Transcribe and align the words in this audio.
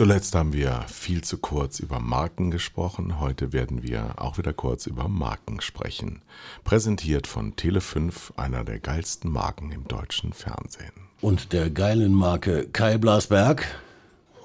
Zuletzt 0.00 0.34
haben 0.34 0.54
wir 0.54 0.86
viel 0.88 1.22
zu 1.22 1.36
kurz 1.36 1.78
über 1.78 2.00
Marken 2.00 2.50
gesprochen. 2.50 3.20
Heute 3.20 3.52
werden 3.52 3.82
wir 3.82 4.14
auch 4.16 4.38
wieder 4.38 4.54
kurz 4.54 4.86
über 4.86 5.08
Marken 5.08 5.60
sprechen. 5.60 6.22
Präsentiert 6.64 7.26
von 7.26 7.52
Tele5, 7.52 8.38
einer 8.38 8.64
der 8.64 8.80
geilsten 8.80 9.30
Marken 9.30 9.70
im 9.72 9.86
deutschen 9.86 10.32
Fernsehen. 10.32 10.94
Und 11.20 11.52
der 11.52 11.68
geilen 11.68 12.14
Marke 12.14 12.66
Kai 12.72 12.96
Blasberg. 12.96 13.66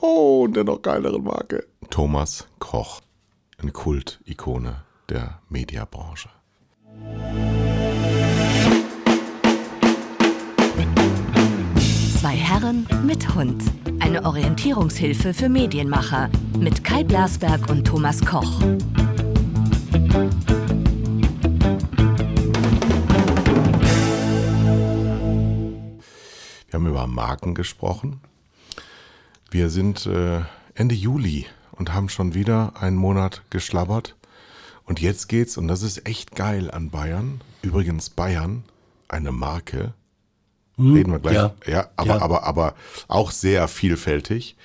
Oh, 0.02 0.42
und 0.44 0.58
der 0.58 0.66
noch 0.66 0.82
geileren 0.82 1.24
Marke. 1.24 1.66
Thomas 1.90 2.50
Koch, 2.60 3.00
eine 3.58 3.72
Kultikone 3.72 4.84
der 5.08 5.40
Mediabranche. 5.48 6.28
Herren 12.46 12.88
mit 13.04 13.34
Hund. 13.34 13.64
Eine 14.00 14.24
Orientierungshilfe 14.24 15.34
für 15.34 15.50
Medienmacher 15.50 16.30
mit 16.60 16.84
Kai 16.84 17.04
Blasberg 17.04 17.72
und 17.72 17.88
Thomas 17.88 18.24
Koch. 18.24 18.62
Wir 18.62 18.78
haben 26.72 26.86
über 26.86 27.08
Marken 27.08 27.56
gesprochen. 27.56 28.22
Wir 29.50 29.72
sind 29.72 30.06
äh, 30.06 30.42
Ende 30.76 30.94
Juli 30.94 31.48
und 31.72 31.96
haben 31.96 32.10
schon 32.10 32.36
wieder 32.36 32.74
einen 32.80 32.96
Monat 32.96 33.42
geschlabbert. 33.50 34.16
Und 34.84 35.02
jetzt 35.02 35.30
geht's, 35.30 35.58
und 35.58 35.68
das 35.68 35.82
ist 35.82 36.08
echt 36.08 36.36
geil 36.36 36.70
an 36.70 36.92
Bayern. 36.92 37.42
Übrigens 37.64 38.12
Bayern, 38.12 38.66
eine 39.08 39.32
Marke. 39.32 39.96
Reden 40.78 41.12
wir 41.12 41.20
gleich. 41.20 41.36
ja. 41.36 41.54
ja, 41.66 41.90
aber, 41.96 42.16
Ja. 42.16 42.22
aber, 42.22 42.44
aber 42.44 42.74
auch 43.08 43.32
sehr 43.32 43.68
vielfältig. 43.68 44.56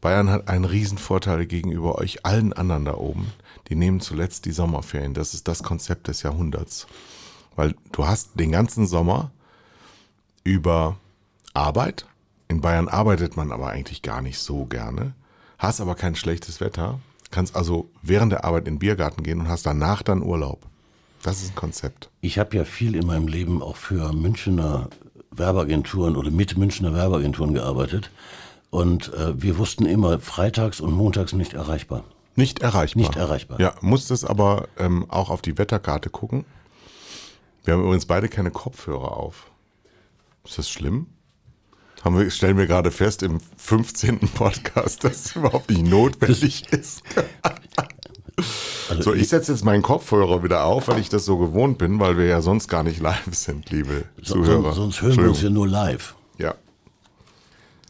Bayern 0.00 0.30
hat 0.30 0.48
einen 0.48 0.64
Riesenvorteil 0.64 1.46
gegenüber 1.46 1.96
euch 1.98 2.24
allen 2.24 2.52
anderen 2.52 2.84
da 2.84 2.94
oben. 2.94 3.32
Die 3.68 3.74
nehmen 3.76 4.00
zuletzt 4.00 4.44
die 4.44 4.52
Sommerferien. 4.52 5.14
Das 5.14 5.34
ist 5.34 5.48
das 5.48 5.62
Konzept 5.62 6.08
des 6.08 6.22
Jahrhunderts. 6.22 6.86
Weil 7.56 7.74
du 7.92 8.06
hast 8.06 8.38
den 8.38 8.52
ganzen 8.52 8.86
Sommer 8.86 9.30
über 10.44 10.96
Arbeit. 11.54 12.06
In 12.48 12.60
Bayern 12.60 12.88
arbeitet 12.88 13.36
man 13.36 13.50
aber 13.50 13.68
eigentlich 13.70 14.02
gar 14.02 14.22
nicht 14.22 14.38
so 14.38 14.66
gerne. 14.66 15.14
Hast 15.58 15.80
aber 15.80 15.94
kein 15.94 16.14
schlechtes 16.14 16.60
Wetter. 16.60 17.00
Kannst 17.30 17.56
also 17.56 17.88
während 18.02 18.30
der 18.32 18.44
Arbeit 18.44 18.68
in 18.68 18.74
den 18.74 18.78
Biergarten 18.78 19.22
gehen 19.24 19.40
und 19.40 19.48
hast 19.48 19.66
danach 19.66 20.02
dann 20.02 20.22
Urlaub. 20.22 20.64
Das 21.22 21.42
ist 21.42 21.52
ein 21.52 21.56
Konzept. 21.56 22.10
Ich 22.20 22.38
habe 22.38 22.56
ja 22.56 22.64
viel 22.64 22.94
in 22.94 23.06
meinem 23.06 23.26
Leben 23.26 23.62
auch 23.62 23.76
für 23.76 24.12
Münchner 24.12 24.88
Werbeagenturen 25.38 26.16
oder 26.16 26.30
mit 26.30 26.56
Münchner 26.56 26.94
Werbeagenturen 26.94 27.54
gearbeitet. 27.54 28.10
Und 28.70 29.12
äh, 29.14 29.40
wir 29.40 29.58
wussten 29.58 29.86
immer, 29.86 30.18
freitags 30.18 30.80
und 30.80 30.92
montags 30.92 31.32
nicht 31.32 31.54
erreichbar. 31.54 32.04
Nicht 32.34 32.60
erreichbar. 32.60 33.00
Nicht 33.00 33.16
erreichbar. 33.16 33.60
Ja, 33.60 33.74
musstest 33.80 34.28
aber 34.28 34.68
ähm, 34.78 35.06
auch 35.08 35.30
auf 35.30 35.40
die 35.40 35.56
Wetterkarte 35.56 36.10
gucken. 36.10 36.44
Wir 37.64 37.74
haben 37.74 37.82
übrigens 37.82 38.06
beide 38.06 38.28
keine 38.28 38.50
Kopfhörer 38.50 39.16
auf. 39.16 39.50
Ist 40.44 40.58
das 40.58 40.68
schlimm? 40.68 41.06
Haben 42.04 42.18
wir, 42.18 42.30
stellen 42.30 42.58
wir 42.58 42.66
gerade 42.66 42.90
fest 42.90 43.22
im 43.22 43.40
15. 43.56 44.20
Podcast, 44.34 45.02
dass 45.04 45.26
es 45.26 45.36
überhaupt 45.36 45.70
nicht 45.70 45.86
notwendig 45.86 46.70
ist. 46.72 47.02
Also 48.88 49.02
So, 49.02 49.14
ich 49.14 49.28
setze 49.28 49.52
jetzt 49.52 49.64
meinen 49.64 49.82
Kopfhörer 49.82 50.42
wieder 50.44 50.64
auf, 50.64 50.88
weil 50.88 50.98
ich 51.00 51.08
das 51.08 51.24
so 51.24 51.38
gewohnt 51.38 51.78
bin, 51.78 51.98
weil 52.00 52.18
wir 52.18 52.26
ja 52.26 52.40
sonst 52.42 52.68
gar 52.68 52.82
nicht 52.82 53.00
live 53.00 53.32
sind, 53.34 53.70
liebe 53.70 54.04
Zuhörer. 54.22 54.72
sonst, 54.72 54.96
sonst 54.98 55.02
hören 55.02 55.16
wir 55.24 55.28
uns 55.30 55.42
ja 55.42 55.50
nur 55.50 55.66
live. 55.66 56.14
Ja, 56.38 56.54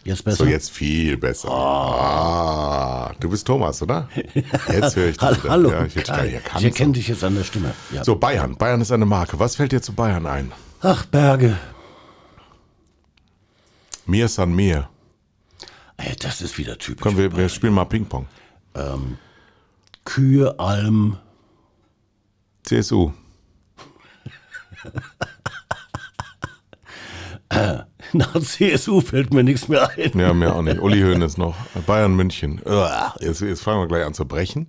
Jetzt 0.04 0.22
besser? 0.24 0.44
so 0.44 0.46
jetzt 0.46 0.70
viel 0.70 1.16
besser. 1.16 1.50
Ah, 1.50 3.12
du 3.18 3.28
bist 3.28 3.44
Thomas, 3.44 3.82
oder? 3.82 4.08
Jetzt 4.72 4.94
höre 4.94 5.08
ich 5.08 5.16
dich 5.16 5.42
Hallo. 5.48 5.70
Ja, 5.70 5.84
ich 5.84 5.94
Kai. 6.04 6.40
ich 6.58 6.64
erkenne 6.64 6.92
dich 6.92 7.08
jetzt 7.08 7.24
an 7.24 7.34
der 7.34 7.42
Stimme. 7.42 7.74
Ja. 7.90 8.04
So, 8.04 8.14
Bayern. 8.14 8.54
Bayern 8.56 8.80
ist 8.80 8.92
eine 8.92 9.04
Marke. 9.04 9.40
Was 9.40 9.56
fällt 9.56 9.72
dir 9.72 9.82
zu 9.82 9.92
Bayern 9.94 10.26
ein? 10.26 10.52
Ach, 10.80 11.04
Berge. 11.06 11.58
Mir 14.06 14.28
san 14.28 14.54
mir. 14.54 14.88
Ey, 15.96 16.14
das 16.20 16.40
ist 16.40 16.56
wieder 16.56 16.78
typisch. 16.78 17.02
Komm, 17.02 17.16
wir, 17.16 17.36
wir 17.36 17.48
spielen 17.48 17.74
mal 17.74 17.86
Ping-Pong. 17.86 18.28
Kühe, 20.06 20.58
Alm. 20.58 21.18
CSU. 22.62 23.12
Nach 28.12 28.40
CSU 28.40 29.00
fällt 29.00 29.34
mir 29.34 29.42
nichts 29.42 29.68
mehr 29.68 29.90
ein. 29.90 30.18
Ja, 30.18 30.32
mir 30.32 30.54
auch 30.54 30.62
nicht. 30.62 30.80
Uli 30.80 31.02
Hoeneß 31.02 31.36
noch. 31.36 31.54
Bayern 31.86 32.14
München. 32.16 32.62
Jetzt, 33.20 33.40
jetzt 33.40 33.62
fangen 33.62 33.80
wir 33.80 33.88
gleich 33.88 34.06
an 34.06 34.14
zu 34.14 34.26
brechen. 34.26 34.68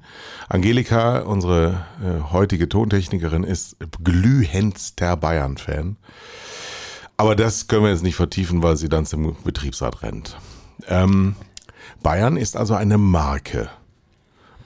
Angelika, 0.50 1.20
unsere 1.20 1.86
äh, 2.04 2.32
heutige 2.32 2.68
Tontechnikerin, 2.68 3.44
ist 3.44 3.78
glühendster 4.04 5.16
Bayern-Fan. 5.16 5.98
Aber 7.16 7.36
das 7.36 7.68
können 7.68 7.84
wir 7.84 7.92
jetzt 7.92 8.04
nicht 8.04 8.16
vertiefen, 8.16 8.64
weil 8.64 8.76
sie 8.76 8.90
dann 8.90 9.06
zum 9.06 9.36
Betriebsrat 9.44 10.02
rennt. 10.04 10.36
Ähm, 10.88 11.36
Bayern 12.04 12.38
ist 12.38 12.58
also 12.58 12.74
eine 12.74 12.98
Marke. 12.98 13.70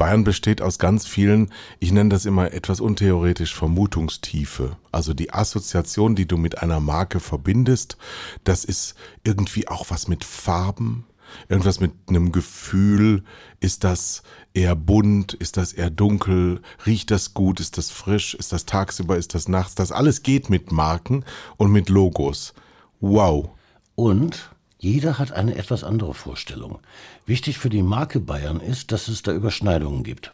Bayern 0.01 0.23
besteht 0.23 0.63
aus 0.63 0.79
ganz 0.79 1.05
vielen, 1.05 1.51
ich 1.79 1.91
nenne 1.91 2.09
das 2.09 2.25
immer 2.25 2.53
etwas 2.53 2.79
untheoretisch, 2.81 3.53
Vermutungstiefe. 3.53 4.75
Also 4.91 5.13
die 5.13 5.31
Assoziation, 5.31 6.15
die 6.15 6.27
du 6.27 6.37
mit 6.37 6.57
einer 6.57 6.79
Marke 6.79 7.19
verbindest, 7.19 7.97
das 8.43 8.65
ist 8.65 8.95
irgendwie 9.23 9.67
auch 9.67 9.91
was 9.91 10.07
mit 10.07 10.23
Farben, 10.23 11.05
irgendwas 11.49 11.79
mit 11.79 11.91
einem 12.09 12.31
Gefühl. 12.31 13.23
Ist 13.59 13.83
das 13.83 14.23
eher 14.55 14.75
bunt? 14.75 15.35
Ist 15.35 15.57
das 15.57 15.71
eher 15.71 15.91
dunkel? 15.91 16.61
Riecht 16.87 17.11
das 17.11 17.35
gut? 17.35 17.59
Ist 17.59 17.77
das 17.77 17.91
frisch? 17.91 18.33
Ist 18.33 18.53
das 18.53 18.65
tagsüber? 18.65 19.17
Ist 19.17 19.35
das 19.35 19.47
nachts? 19.47 19.75
Das 19.75 19.91
alles 19.91 20.23
geht 20.23 20.49
mit 20.49 20.71
Marken 20.71 21.25
und 21.57 21.71
mit 21.71 21.89
Logos. 21.89 22.55
Wow. 23.01 23.51
Und 23.93 24.50
jeder 24.81 25.19
hat 25.19 25.31
eine 25.31 25.55
etwas 25.55 25.83
andere 25.83 26.15
Vorstellung. 26.15 26.79
Wichtig 27.27 27.59
für 27.59 27.69
die 27.69 27.83
Marke 27.83 28.19
Bayern 28.19 28.59
ist, 28.59 28.91
dass 28.91 29.07
es 29.07 29.21
da 29.21 29.31
Überschneidungen 29.31 30.03
gibt. 30.03 30.31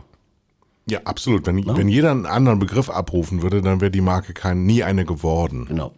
Ja, 0.90 1.02
absolut. 1.04 1.46
Wenn, 1.46 1.66
wenn 1.66 1.90
jeder 1.90 2.12
einen 2.12 2.26
anderen 2.26 2.60
Begriff 2.60 2.90
abrufen 2.90 3.42
würde, 3.42 3.62
dann 3.62 3.82
wäre 3.82 3.92
die 3.92 4.00
Marke 4.00 4.34
kein, 4.34 4.66
nie 4.66 4.84
eine 4.84 5.04
geworden. 5.04 5.66
Genau. 5.66 5.94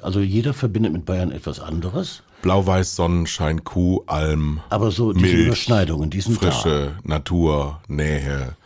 Also 0.00 0.20
jeder 0.20 0.54
verbindet 0.54 0.94
mit 0.94 1.04
Bayern 1.04 1.32
etwas 1.32 1.60
anderes, 1.60 2.22
Blau-Weiß, 2.40 2.96
Sonnenschein, 2.96 3.62
Kuh, 3.62 4.02
Alm, 4.06 4.60
aber 4.70 4.90
so 4.90 5.12
diese 5.12 5.26
Milch, 5.26 5.46
Überschneidungen, 5.46 6.08
die 6.08 6.20
sind 6.20 6.42
da. 6.42 6.50
frische 6.50 6.96
Natur, 7.02 7.80
Nähe, 7.88 8.56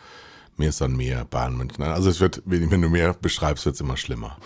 Meer 0.55 0.69
ist 0.69 0.81
an 0.81 0.95
Meer, 0.95 1.25
Bahn, 1.25 1.57
München. 1.57 1.83
Also 1.83 2.09
es 2.09 2.19
wird, 2.19 2.41
wenn 2.45 2.81
du 2.81 2.89
mehr 2.89 3.13
beschreibst, 3.13 3.65
wird 3.65 3.75
es 3.75 3.81
immer 3.81 3.97
schlimmer. 3.97 4.37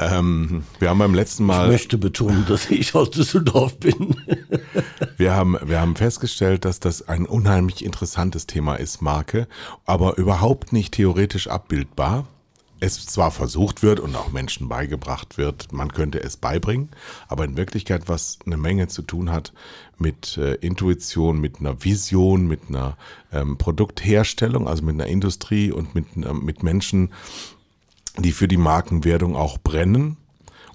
Ähm, 0.00 0.64
wir 0.78 0.88
haben 0.88 0.98
beim 0.98 1.14
letzten 1.14 1.42
Ich 1.42 1.48
Mal, 1.48 1.68
möchte 1.68 1.98
betonen, 1.98 2.46
dass 2.48 2.70
ich 2.70 2.94
aus 2.94 3.10
Düsseldorf 3.10 3.78
bin. 3.78 4.16
wir 5.18 5.34
haben, 5.34 5.58
wir 5.62 5.78
haben 5.78 5.94
festgestellt, 5.94 6.64
dass 6.64 6.80
das 6.80 7.06
ein 7.06 7.26
unheimlich 7.26 7.84
interessantes 7.84 8.46
Thema 8.46 8.76
ist, 8.76 9.02
Marke, 9.02 9.46
aber 9.84 10.16
überhaupt 10.16 10.72
nicht 10.72 10.94
theoretisch 10.94 11.48
abbildbar. 11.48 12.26
Es 12.82 13.04
zwar 13.04 13.30
versucht 13.30 13.82
wird 13.82 14.00
und 14.00 14.16
auch 14.16 14.32
Menschen 14.32 14.70
beigebracht 14.70 15.36
wird, 15.36 15.70
man 15.70 15.92
könnte 15.92 16.22
es 16.22 16.38
beibringen, 16.38 16.88
aber 17.28 17.44
in 17.44 17.58
Wirklichkeit 17.58 18.04
was 18.06 18.38
eine 18.46 18.56
Menge 18.56 18.88
zu 18.88 19.02
tun 19.02 19.30
hat 19.30 19.52
mit 19.98 20.38
äh, 20.38 20.54
Intuition, 20.54 21.42
mit 21.42 21.60
einer 21.60 21.84
Vision, 21.84 22.48
mit 22.48 22.70
einer 22.70 22.96
ähm, 23.32 23.58
Produktherstellung, 23.58 24.66
also 24.66 24.82
mit 24.82 24.94
einer 24.94 25.08
Industrie 25.08 25.70
und 25.70 25.94
mit, 25.94 26.06
äh, 26.16 26.32
mit 26.32 26.62
Menschen, 26.62 27.10
die 28.18 28.32
für 28.32 28.48
die 28.48 28.56
Markenwerdung 28.56 29.36
auch 29.36 29.58
brennen 29.58 30.16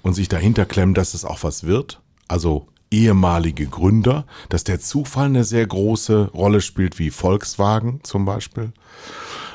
und 0.02 0.14
sich 0.14 0.28
dahinter 0.28 0.66
klemmen, 0.66 0.94
dass 0.94 1.14
es 1.14 1.24
auch 1.24 1.42
was 1.42 1.64
wird. 1.64 2.00
Also 2.28 2.66
ehemalige 2.90 3.66
Gründer, 3.66 4.26
dass 4.48 4.64
der 4.64 4.80
Zufall 4.80 5.26
eine 5.26 5.44
sehr 5.44 5.66
große 5.66 6.30
Rolle 6.32 6.60
spielt, 6.60 6.98
wie 6.98 7.10
Volkswagen 7.10 8.00
zum 8.02 8.24
Beispiel. 8.24 8.72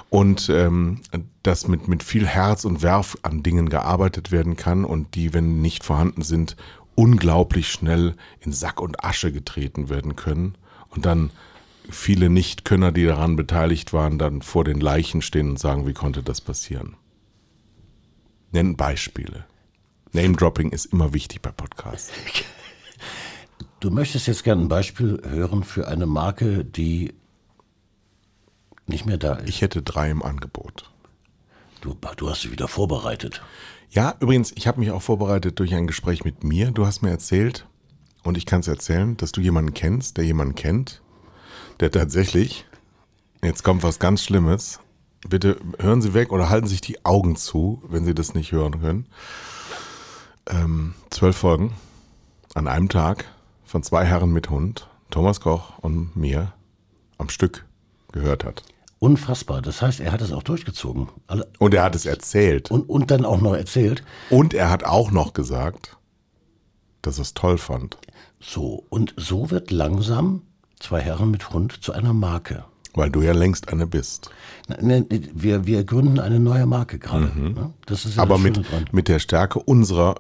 Und 0.10 0.50
ähm, 0.50 1.02
dass 1.42 1.68
mit, 1.68 1.88
mit 1.88 2.04
viel 2.04 2.28
Herz 2.28 2.66
und 2.66 2.82
Werf 2.82 3.18
an 3.22 3.44
Dingen 3.44 3.70
gearbeitet 3.70 4.32
werden 4.32 4.58
kann 4.58 4.84
und 4.84 5.16
die, 5.16 5.34
wenn 5.34 5.62
nicht 5.62 5.86
vorhanden 5.86 6.22
sind, 6.22 6.58
unglaublich 6.96 7.72
schnell 7.72 8.16
in 8.42 8.52
Sack 8.52 8.82
und 8.82 9.04
Asche 9.06 9.32
getreten 9.32 9.90
werden 9.90 10.18
können 10.18 10.56
und 10.90 11.06
dann 11.06 11.32
viele 11.90 12.30
Nichtkönner, 12.30 12.92
die 12.92 13.06
daran 13.06 13.38
beteiligt 13.38 13.94
waren, 13.94 14.20
dann 14.20 14.42
vor 14.42 14.66
den 14.66 14.80
Leichen 14.80 15.22
stehen 15.22 15.52
und 15.52 15.60
sagen, 15.60 15.88
wie 15.88 15.94
konnte 15.94 16.24
das 16.24 16.42
passieren? 16.42 16.96
Nennen 18.52 18.76
Beispiele. 18.76 19.46
Name-Dropping 20.14 20.72
ist 20.72 20.86
immer 20.86 21.14
wichtig 21.14 21.42
bei 21.42 21.52
Podcasts. 21.52 22.12
Du 23.80 23.90
möchtest 23.90 24.28
jetzt 24.28 24.44
gerne 24.44 24.64
ein 24.64 24.68
Beispiel 24.68 25.22
hören 25.26 25.64
für 25.64 25.88
eine 25.88 26.06
Marke, 26.06 26.66
die 26.66 27.14
nicht 28.88 29.06
mehr 29.06 29.18
da 29.18 29.36
ist. 29.36 29.50
Ich 29.50 29.62
hätte 29.62 29.82
drei 29.82 30.10
im 30.10 30.22
Angebot. 30.22 30.92
Du, 31.80 31.96
du 32.18 32.30
hast 32.30 32.44
dich 32.44 32.52
wieder 32.52 32.68
vorbereitet. 32.68 33.42
Ja, 33.90 34.16
übrigens, 34.20 34.52
ich 34.56 34.68
habe 34.68 34.80
mich 34.80 34.92
auch 34.92 35.02
vorbereitet 35.02 35.60
durch 35.60 35.74
ein 35.74 35.88
Gespräch 35.88 36.24
mit 36.24 36.44
mir. 36.44 36.72
Du 36.72 36.86
hast 36.86 37.02
mir 37.02 37.10
erzählt, 37.10 37.66
und 38.24 38.38
ich 38.38 38.46
kann 38.46 38.60
es 38.60 38.68
erzählen, 38.68 39.18
dass 39.18 39.32
du 39.32 39.42
jemanden 39.42 39.74
kennst, 39.74 40.18
der 40.18 40.26
jemanden 40.26 40.56
kennt, 40.56 41.02
der 41.80 41.90
tatsächlich, 41.90 42.66
jetzt 43.44 43.64
kommt 43.64 43.82
was 43.82 44.00
ganz 44.00 44.24
Schlimmes. 44.24 44.80
Bitte 45.28 45.58
hören 45.80 46.02
Sie 46.02 46.14
weg 46.14 46.32
oder 46.32 46.50
halten 46.50 46.68
sich 46.68 46.82
die 46.82 47.06
Augen 47.06 47.36
zu, 47.36 47.82
wenn 47.88 48.06
Sie 48.06 48.16
das 48.16 48.34
nicht 48.34 48.52
hören 48.52 48.82
können. 48.82 49.06
Ähm, 50.48 50.96
zwölf 51.10 51.38
Folgen 51.38 51.74
an 52.56 52.68
einem 52.68 52.90
Tag 52.90 53.26
von 53.64 53.84
zwei 53.84 54.06
Herren 54.06 54.32
mit 54.34 54.50
Hund, 54.50 54.88
Thomas 55.10 55.40
Koch 55.40 55.78
und 55.80 56.16
mir, 56.16 56.54
am 57.18 57.30
Stück 57.30 57.66
gehört 58.12 58.44
hat. 58.44 58.64
Unfassbar. 59.00 59.62
Das 59.62 59.82
heißt, 59.82 60.00
er 60.00 60.12
hat 60.12 60.22
es 60.22 60.32
auch 60.32 60.44
durchgezogen. 60.44 61.10
Alle, 61.28 61.48
Und 61.60 61.74
er 61.74 61.84
hat 61.84 61.96
es 61.96 62.06
erzählt. 62.06 62.70
und, 62.70 62.90
und 62.90 63.10
dann 63.12 63.26
auch 63.26 63.42
noch 63.42 63.54
erzählt. 63.56 64.04
Und 64.30 64.54
er 64.54 64.70
hat 64.70 64.84
auch 64.84 65.12
noch 65.12 65.34
gesagt, 65.34 65.98
dass 67.02 67.18
er 67.18 67.24
es 67.24 67.34
toll 67.34 67.58
fand. 67.58 67.98
So, 68.40 68.86
und 68.90 69.14
so 69.18 69.50
wird 69.50 69.72
langsam 69.72 70.42
zwei 70.80 71.02
Herren 71.02 71.32
mit 71.32 71.52
Hund 71.52 71.84
zu 71.84 71.94
einer 71.94 72.14
Marke. 72.14 72.66
Weil 72.94 73.10
du 73.10 73.22
ja 73.22 73.32
längst 73.34 73.70
eine 73.72 73.88
bist. 73.88 74.30
Ne, 74.82 75.06
Wir, 75.34 75.66
wir 75.66 75.84
gründen 75.86 76.20
eine 76.20 76.40
neue 76.40 76.66
Marke 76.66 77.00
gerade. 77.00 77.32
ne? 77.40 77.74
Das 77.86 78.06
ist 78.06 78.18
ja 78.18 78.22
Aber 78.24 78.36
das 78.36 78.44
mit, 78.44 78.58
dran. 78.58 78.86
mit 78.92 79.08
der 79.08 79.20
Stärke 79.20 79.60
unserer 79.60 80.16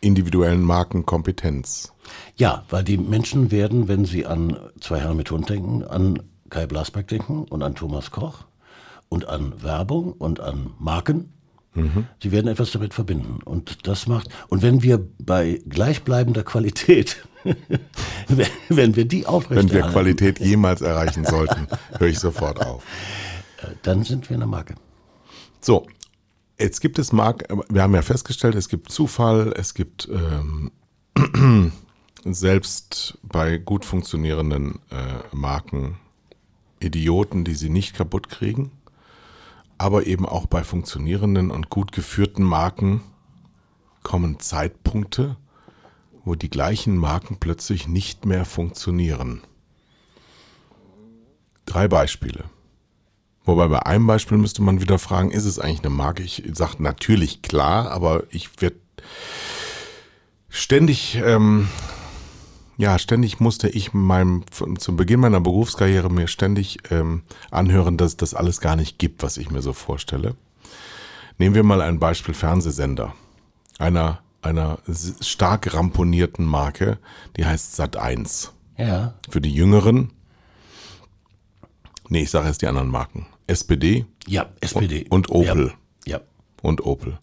individuellen 0.00 0.62
Markenkompetenz. 0.62 1.92
Ja, 2.36 2.64
weil 2.68 2.84
die 2.84 2.98
Menschen 2.98 3.50
werden, 3.50 3.88
wenn 3.88 4.04
sie 4.04 4.26
an 4.26 4.56
zwei 4.80 5.00
Herren 5.00 5.16
mit 5.16 5.30
Hund 5.30 5.48
denken, 5.48 5.84
an 5.84 6.22
Kai 6.50 6.66
Blasberg 6.66 7.08
denken 7.08 7.44
und 7.44 7.62
an 7.62 7.74
Thomas 7.74 8.10
Koch 8.10 8.44
und 9.08 9.28
an 9.28 9.52
Werbung 9.62 10.12
und 10.12 10.40
an 10.40 10.72
Marken. 10.78 11.32
Sie 12.22 12.32
werden 12.32 12.48
etwas 12.48 12.70
damit 12.72 12.94
verbinden. 12.94 13.40
Und 13.44 13.86
das 13.86 14.06
macht, 14.06 14.28
und 14.48 14.62
wenn 14.62 14.82
wir 14.82 15.06
bei 15.18 15.60
gleichbleibender 15.68 16.42
Qualität, 16.42 17.26
wenn- 18.68 18.96
wir 18.96 19.04
die 19.04 19.18
Wenn 19.18 19.22
wir 19.22 19.28
aufrechterhalten, 19.28 19.92
Qualität 19.92 20.40
jemals 20.40 20.80
erreichen 20.80 21.24
sollten, 21.24 21.66
höre 21.98 22.08
ich 22.08 22.18
sofort 22.18 22.64
auf. 22.64 22.82
dann 23.82 24.02
sind 24.04 24.28
wir 24.30 24.36
eine 24.36 24.46
Marke. 24.46 24.74
So, 25.60 25.86
jetzt 26.58 26.80
gibt 26.80 26.98
es 26.98 27.12
Mark, 27.12 27.44
wir 27.68 27.82
haben 27.82 27.94
ja 27.94 28.02
festgestellt, 28.02 28.54
es 28.54 28.68
gibt 28.68 28.90
Zufall, 28.90 29.52
es 29.56 29.74
gibt 29.74 30.08
ähm, 30.10 30.70
selbst 32.24 33.18
bei 33.22 33.58
gut 33.58 33.84
funktionierenden 33.84 34.80
äh, 34.90 35.34
Marken 35.36 35.98
Idioten, 36.80 37.44
die 37.44 37.54
sie 37.54 37.70
nicht 37.70 37.94
kaputt 37.94 38.28
kriegen, 38.28 38.70
aber 39.78 40.06
eben 40.06 40.26
auch 40.26 40.46
bei 40.46 40.64
funktionierenden 40.64 41.50
und 41.50 41.70
gut 41.70 41.92
geführten 41.92 42.42
Marken 42.42 43.02
kommen 44.02 44.40
Zeitpunkte, 44.40 45.36
wo 46.24 46.34
die 46.34 46.50
gleichen 46.50 46.96
Marken 46.96 47.38
plötzlich 47.38 47.88
nicht 47.88 48.24
mehr 48.26 48.44
funktionieren. 48.44 49.42
Drei 51.66 51.88
Beispiele. 51.88 52.44
Wobei 53.44 53.68
bei 53.68 53.86
einem 53.86 54.06
Beispiel 54.06 54.38
müsste 54.38 54.62
man 54.62 54.80
wieder 54.80 54.98
fragen, 54.98 55.30
ist 55.30 55.44
es 55.44 55.58
eigentlich 55.58 55.80
eine 55.80 55.90
Marke? 55.90 56.24
Ich 56.24 56.42
sage 56.52 56.82
natürlich 56.82 57.42
klar, 57.42 57.90
aber 57.92 58.24
ich 58.30 58.60
werde 58.60 58.76
ständig, 60.48 61.16
ähm, 61.16 61.68
ja, 62.78 62.98
ständig 62.98 63.40
musste 63.40 63.68
ich 63.68 63.94
meinem, 63.94 64.44
zum 64.50 64.96
Beginn 64.96 65.20
meiner 65.20 65.40
Berufskarriere 65.40 66.10
mir 66.10 66.28
ständig 66.28 66.78
ähm, 66.90 67.22
anhören, 67.50 67.96
dass 67.96 68.12
es 68.12 68.16
das 68.16 68.34
alles 68.34 68.60
gar 68.60 68.76
nicht 68.76 68.98
gibt, 68.98 69.22
was 69.22 69.38
ich 69.38 69.50
mir 69.50 69.62
so 69.62 69.72
vorstelle. 69.72 70.34
Nehmen 71.38 71.54
wir 71.54 71.62
mal 71.62 71.80
ein 71.80 71.98
Beispiel 71.98 72.34
Fernsehsender. 72.34 73.14
Einer, 73.78 74.20
einer 74.42 74.78
stark 75.20 75.72
ramponierten 75.74 76.44
Marke, 76.44 76.98
die 77.36 77.44
heißt 77.44 77.78
Sat1. 77.80 78.50
Ja, 78.78 79.14
Für 79.30 79.40
die 79.40 79.52
Jüngeren, 79.52 80.10
nee, 82.08 82.22
ich 82.22 82.30
sage 82.30 82.48
jetzt 82.48 82.60
die 82.60 82.66
anderen 82.66 82.90
Marken. 82.90 83.26
SPD 83.46 84.04
ja, 84.26 84.50
SPD. 84.60 85.06
und 85.08 85.30
Opel. 85.30 85.66
Ja, 85.66 85.72
ja. 85.72 85.74
Und 86.66 86.84
Opel. 86.84 87.18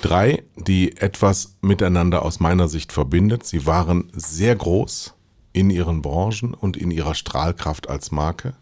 Drei, 0.00 0.44
die 0.56 0.96
etwas 0.96 1.56
miteinander 1.60 2.22
aus 2.22 2.40
meiner 2.40 2.68
Sicht 2.68 2.92
verbindet. 2.92 3.44
Sie 3.44 3.66
waren 3.66 4.10
sehr 4.14 4.54
groß 4.54 5.14
in 5.52 5.70
ihren 5.70 6.02
Branchen 6.02 6.54
und 6.54 6.76
in 6.76 6.90
ihrer 6.90 7.14
Strahlkraft 7.14 7.88
als 7.88 8.12
Marke. 8.12 8.54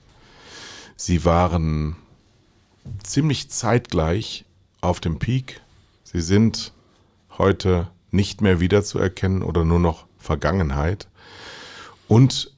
Sie 0.97 1.25
waren 1.25 1.97
ziemlich 3.03 3.51
zeitgleich 3.51 4.45
auf 4.81 5.01
dem 5.01 5.19
Peak. 5.19 5.61
Sie 6.05 6.21
sind 6.21 6.73
heute 7.37 7.89
nicht 8.11 8.41
mehr 8.41 8.61
wiederzuerkennen 8.61 9.43
oder 9.43 9.65
nur 9.65 9.81
noch 9.81 10.07
Vergangenheit. 10.19 11.09
Und 12.09 12.55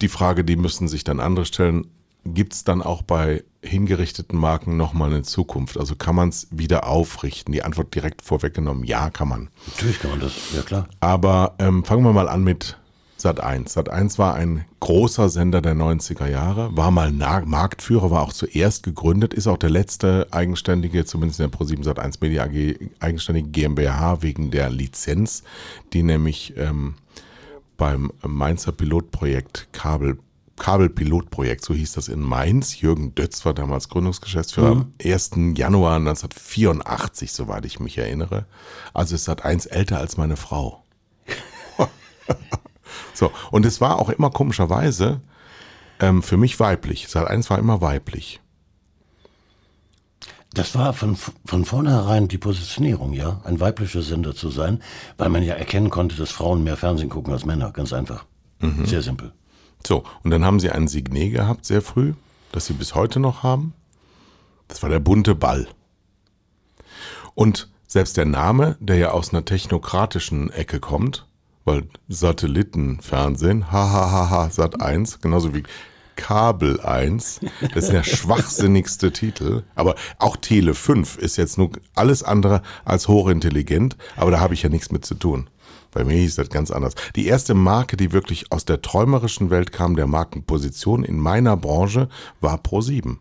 die 0.00 0.08
Frage, 0.08 0.44
die 0.44 0.56
müssen 0.56 0.86
sich 0.86 1.02
dann 1.02 1.20
andere 1.20 1.44
stellen, 1.44 1.90
gibt 2.34 2.54
es 2.54 2.64
dann 2.64 2.82
auch 2.82 3.02
bei 3.02 3.44
hingerichteten 3.62 4.38
Marken 4.38 4.76
nochmal 4.76 5.10
eine 5.10 5.22
Zukunft? 5.22 5.78
Also 5.78 5.96
kann 5.96 6.14
man 6.14 6.28
es 6.28 6.48
wieder 6.50 6.86
aufrichten? 6.86 7.52
Die 7.52 7.62
Antwort 7.62 7.94
direkt 7.94 8.22
vorweggenommen, 8.22 8.84
ja, 8.84 9.10
kann 9.10 9.28
man. 9.28 9.48
Natürlich 9.66 9.98
kann 9.98 10.10
man 10.10 10.20
das, 10.20 10.32
ja 10.54 10.62
klar. 10.62 10.88
Aber 11.00 11.54
ähm, 11.58 11.84
fangen 11.84 12.04
wir 12.04 12.12
mal 12.12 12.28
an 12.28 12.44
mit 12.44 12.78
Sat1. 13.18 13.74
Sat1 13.74 14.18
war 14.18 14.34
ein 14.34 14.64
großer 14.78 15.28
Sender 15.28 15.60
der 15.60 15.74
90er 15.74 16.28
Jahre, 16.28 16.76
war 16.76 16.92
mal 16.92 17.10
Na 17.10 17.40
Marktführer, 17.44 18.12
war 18.12 18.22
auch 18.22 18.32
zuerst 18.32 18.84
gegründet, 18.84 19.34
ist 19.34 19.48
auch 19.48 19.58
der 19.58 19.70
letzte 19.70 20.28
eigenständige, 20.30 21.04
zumindest 21.04 21.40
in 21.40 21.50
der 21.50 21.58
Pro7 21.58 21.84
Sat1 21.84 22.18
Media 22.20 22.44
AG, 22.44 22.76
eigenständige 23.00 23.48
GmbH 23.48 24.22
wegen 24.22 24.52
der 24.52 24.70
Lizenz, 24.70 25.42
die 25.92 26.04
nämlich 26.04 26.54
ähm, 26.56 26.94
beim 27.76 28.12
Mainzer 28.22 28.72
Pilotprojekt 28.72 29.68
Kabel 29.72 30.18
Kabelpilotprojekt, 30.58 31.64
so 31.64 31.74
hieß 31.74 31.92
das 31.92 32.08
in 32.08 32.20
Mainz. 32.20 32.80
Jürgen 32.80 33.14
Dötz 33.14 33.44
war 33.44 33.54
damals 33.54 33.88
Gründungsgeschäftsführer 33.88 34.70
am 34.70 34.92
1. 35.02 35.30
Januar 35.54 35.96
1984, 35.96 37.32
soweit 37.32 37.64
ich 37.64 37.80
mich 37.80 37.98
erinnere. 37.98 38.46
Also 38.94 39.14
ist 39.14 39.28
Sat1 39.28 39.68
älter 39.68 39.98
als 39.98 40.16
meine 40.16 40.36
Frau. 40.36 40.84
so, 43.14 43.30
und 43.50 43.64
es 43.66 43.80
war 43.80 43.98
auch 43.98 44.08
immer 44.08 44.30
komischerweise 44.30 45.20
ähm, 46.00 46.22
für 46.22 46.36
mich 46.36 46.58
weiblich. 46.60 47.06
Sat1 47.06 47.50
war 47.50 47.58
immer 47.58 47.80
weiblich. 47.80 48.40
Das 50.54 50.74
war 50.74 50.92
von, 50.92 51.16
von 51.44 51.64
vornherein 51.64 52.26
die 52.26 52.38
Positionierung, 52.38 53.12
ja, 53.12 53.40
ein 53.44 53.60
weiblicher 53.60 54.02
Sender 54.02 54.34
zu 54.34 54.48
sein, 54.48 54.82
weil 55.18 55.28
man 55.28 55.42
ja 55.42 55.54
erkennen 55.54 55.90
konnte, 55.90 56.16
dass 56.16 56.30
Frauen 56.30 56.64
mehr 56.64 56.76
Fernsehen 56.76 57.10
gucken 57.10 57.32
als 57.32 57.44
Männer, 57.44 57.70
ganz 57.70 57.92
einfach. 57.92 58.24
Sehr 58.84 59.02
simpel. 59.02 59.32
So, 59.86 60.04
und 60.22 60.30
dann 60.30 60.44
haben 60.44 60.60
sie 60.60 60.70
ein 60.70 60.88
Signet 60.88 61.32
gehabt, 61.32 61.64
sehr 61.64 61.82
früh, 61.82 62.14
das 62.52 62.66
sie 62.66 62.74
bis 62.74 62.94
heute 62.94 63.20
noch 63.20 63.42
haben. 63.42 63.72
Das 64.66 64.82
war 64.82 64.90
der 64.90 65.00
bunte 65.00 65.34
Ball. 65.34 65.66
Und 67.34 67.68
selbst 67.86 68.16
der 68.16 68.26
Name, 68.26 68.76
der 68.80 68.96
ja 68.96 69.10
aus 69.12 69.32
einer 69.32 69.44
technokratischen 69.44 70.50
Ecke 70.50 70.78
kommt, 70.78 71.26
weil 71.64 71.84
Satellitenfernsehen, 72.08 73.70
hahaha, 73.72 74.50
Sat 74.50 74.80
1, 74.80 75.20
genauso 75.20 75.54
wie 75.54 75.62
Kabel 76.16 76.80
1, 76.80 77.40
das 77.74 77.84
ist 77.84 77.92
der 77.92 78.02
schwachsinnigste 78.04 79.12
Titel. 79.12 79.62
Aber 79.74 79.94
auch 80.18 80.36
Tele 80.36 80.74
5 80.74 81.16
ist 81.16 81.36
jetzt 81.36 81.56
nur 81.56 81.70
alles 81.94 82.22
andere 82.22 82.62
als 82.84 83.08
hochintelligent, 83.08 83.96
aber 84.16 84.32
da 84.32 84.40
habe 84.40 84.54
ich 84.54 84.62
ja 84.62 84.68
nichts 84.68 84.90
mit 84.90 85.06
zu 85.06 85.14
tun. 85.14 85.48
Bei 85.90 86.04
mir 86.04 86.16
hieß 86.16 86.36
das 86.36 86.50
ganz 86.50 86.70
anders. 86.70 86.94
Die 87.16 87.26
erste 87.26 87.54
Marke, 87.54 87.96
die 87.96 88.12
wirklich 88.12 88.52
aus 88.52 88.64
der 88.64 88.82
träumerischen 88.82 89.50
Welt 89.50 89.72
kam, 89.72 89.96
der 89.96 90.06
Markenposition 90.06 91.04
in 91.04 91.18
meiner 91.18 91.56
Branche, 91.56 92.08
war 92.40 92.58
Pro7. 92.58 93.16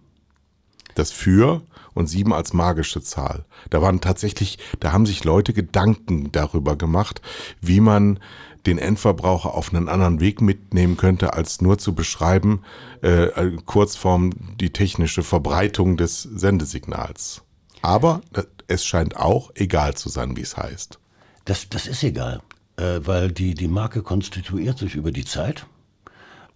Das 0.96 1.12
Für 1.12 1.62
und 1.94 2.08
sieben 2.08 2.34
als 2.34 2.54
magische 2.54 3.02
Zahl. 3.02 3.46
Da 3.70 3.82
waren 3.82 4.02
tatsächlich, 4.02 4.60
da 4.80 4.92
haben 4.92 5.06
sich 5.06 5.24
Leute 5.24 5.54
Gedanken 5.54 6.32
darüber 6.32 6.76
gemacht, 6.76 7.22
wie 7.62 7.80
man 7.80 8.20
den 8.66 8.78
Endverbraucher 8.78 9.54
auf 9.54 9.74
einen 9.74 9.90
anderen 9.90 10.20
Weg 10.20 10.42
mitnehmen 10.42 10.98
könnte, 10.98 11.34
als 11.34 11.62
nur 11.62 11.78
zu 11.78 11.96
beschreiben, 11.96 12.62
äh, 13.02 13.52
Kurzform 13.66 14.32
die 14.60 14.72
technische 14.74 15.24
Verbreitung 15.24 15.98
des 15.98 16.24
Sendesignals. 16.24 17.44
Aber 17.82 18.22
äh, 18.34 18.44
es 18.68 18.86
scheint 18.86 19.16
auch 19.16 19.52
egal 19.56 19.96
zu 19.96 20.10
sein, 20.10 20.36
wie 20.36 20.42
es 20.42 20.58
heißt. 20.58 21.00
Das, 21.46 21.70
das 21.70 21.88
ist 21.88 22.04
egal, 22.04 22.42
äh, 22.78 23.00
weil 23.04 23.32
die, 23.32 23.54
die 23.54 23.68
Marke 23.68 24.02
konstituiert 24.04 24.78
sich 24.78 24.96
über 24.96 25.12
die 25.12 25.26
Zeit. 25.26 25.66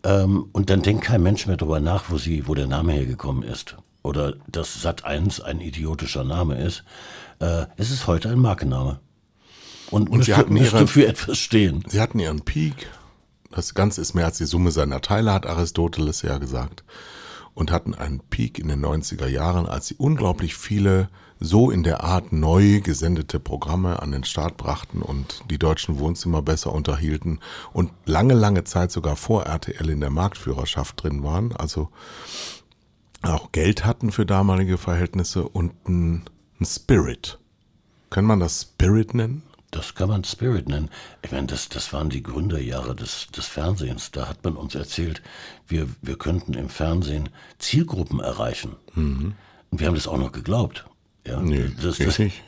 Ähm, 0.03 0.45
und 0.51 0.69
dann 0.69 0.81
denkt 0.81 1.03
kein 1.03 1.21
Mensch 1.21 1.45
mehr 1.47 1.57
darüber 1.57 1.79
nach, 1.79 2.05
wo, 2.09 2.17
sie, 2.17 2.47
wo 2.47 2.55
der 2.55 2.67
Name 2.67 2.93
hergekommen 2.93 3.43
ist. 3.43 3.77
Oder 4.03 4.33
dass 4.47 4.81
Sat 4.81 5.05
1 5.05 5.41
ein 5.41 5.59
idiotischer 5.61 6.23
Name 6.23 6.59
ist. 6.63 6.83
Äh, 7.39 7.65
es 7.77 7.91
ist 7.91 8.07
heute 8.07 8.29
ein 8.29 8.39
Markenname. 8.39 8.99
Und, 9.91 10.03
Und 10.09 10.11
sie 10.11 10.17
müsste, 10.31 10.37
hatten 10.37 10.53
müsste 10.53 10.77
ihre- 10.77 10.87
für 10.87 11.05
etwas 11.07 11.37
stehen. 11.37 11.83
Sie 11.87 11.99
hatten 12.01 12.17
ihren 12.19 12.41
Peak. 12.41 12.87
Das 13.51 13.73
Ganze 13.73 13.99
ist 14.01 14.13
mehr 14.13 14.25
als 14.25 14.37
die 14.37 14.45
Summe 14.45 14.71
seiner 14.71 15.01
Teile, 15.01 15.33
hat 15.33 15.45
Aristoteles 15.45 16.21
ja 16.23 16.37
gesagt. 16.37 16.83
und 17.53 17.69
hatten 17.69 17.93
einen 17.93 18.21
Peak 18.29 18.57
in 18.59 18.69
den 18.69 18.79
90er 18.83 19.27
Jahren, 19.27 19.65
als 19.65 19.87
sie 19.87 19.95
unglaublich 19.95 20.55
viele 20.55 21.09
so 21.43 21.71
in 21.71 21.81
der 21.81 22.03
Art 22.03 22.31
neu 22.31 22.81
gesendete 22.81 23.39
Programme 23.39 23.99
an 23.99 24.11
den 24.11 24.23
Start 24.23 24.57
brachten 24.57 25.01
und 25.01 25.41
die 25.49 25.57
deutschen 25.57 25.97
Wohnzimmer 25.97 26.43
besser 26.43 26.71
unterhielten 26.71 27.39
und 27.73 27.91
lange, 28.05 28.35
lange 28.35 28.63
Zeit 28.63 28.91
sogar 28.91 29.15
vor 29.15 29.45
RTL 29.47 29.89
in 29.89 29.99
der 29.99 30.11
Marktführerschaft 30.11 31.01
drin 31.01 31.23
waren, 31.23 31.53
also 31.55 31.89
auch 33.23 33.51
Geld 33.51 33.85
hatten 33.85 34.11
für 34.11 34.25
damalige 34.25 34.77
Verhältnisse 34.77 35.47
und 35.47 35.73
ein, 35.87 36.23
ein 36.59 36.65
Spirit. 36.65 37.39
Kann 38.11 38.25
man 38.25 38.39
das 38.39 38.61
Spirit 38.61 39.15
nennen? 39.15 39.41
Das 39.71 39.95
kann 39.95 40.09
man 40.09 40.23
Spirit 40.23 40.69
nennen. 40.69 40.89
Ich 41.23 41.31
meine, 41.31 41.47
das, 41.47 41.69
das 41.69 41.91
waren 41.91 42.09
die 42.09 42.21
Gründerjahre 42.21 42.95
des, 42.95 43.27
des 43.27 43.47
Fernsehens. 43.47 44.11
Da 44.11 44.27
hat 44.27 44.43
man 44.43 44.57
uns 44.57 44.75
erzählt, 44.75 45.21
wir, 45.67 45.87
wir 46.01 46.17
könnten 46.17 46.53
im 46.53 46.69
Fernsehen 46.69 47.29
Zielgruppen 47.57 48.19
erreichen. 48.19 48.75
Mhm. 48.93 49.33
Und 49.71 49.79
wir 49.79 49.87
haben 49.87 49.95
das 49.95 50.07
auch 50.07 50.17
noch 50.17 50.33
geglaubt. 50.33 50.85
Ja, 51.25 51.39
nee, 51.39 51.69
das, 51.81 51.97
das 51.97 52.19
nicht. 52.19 52.41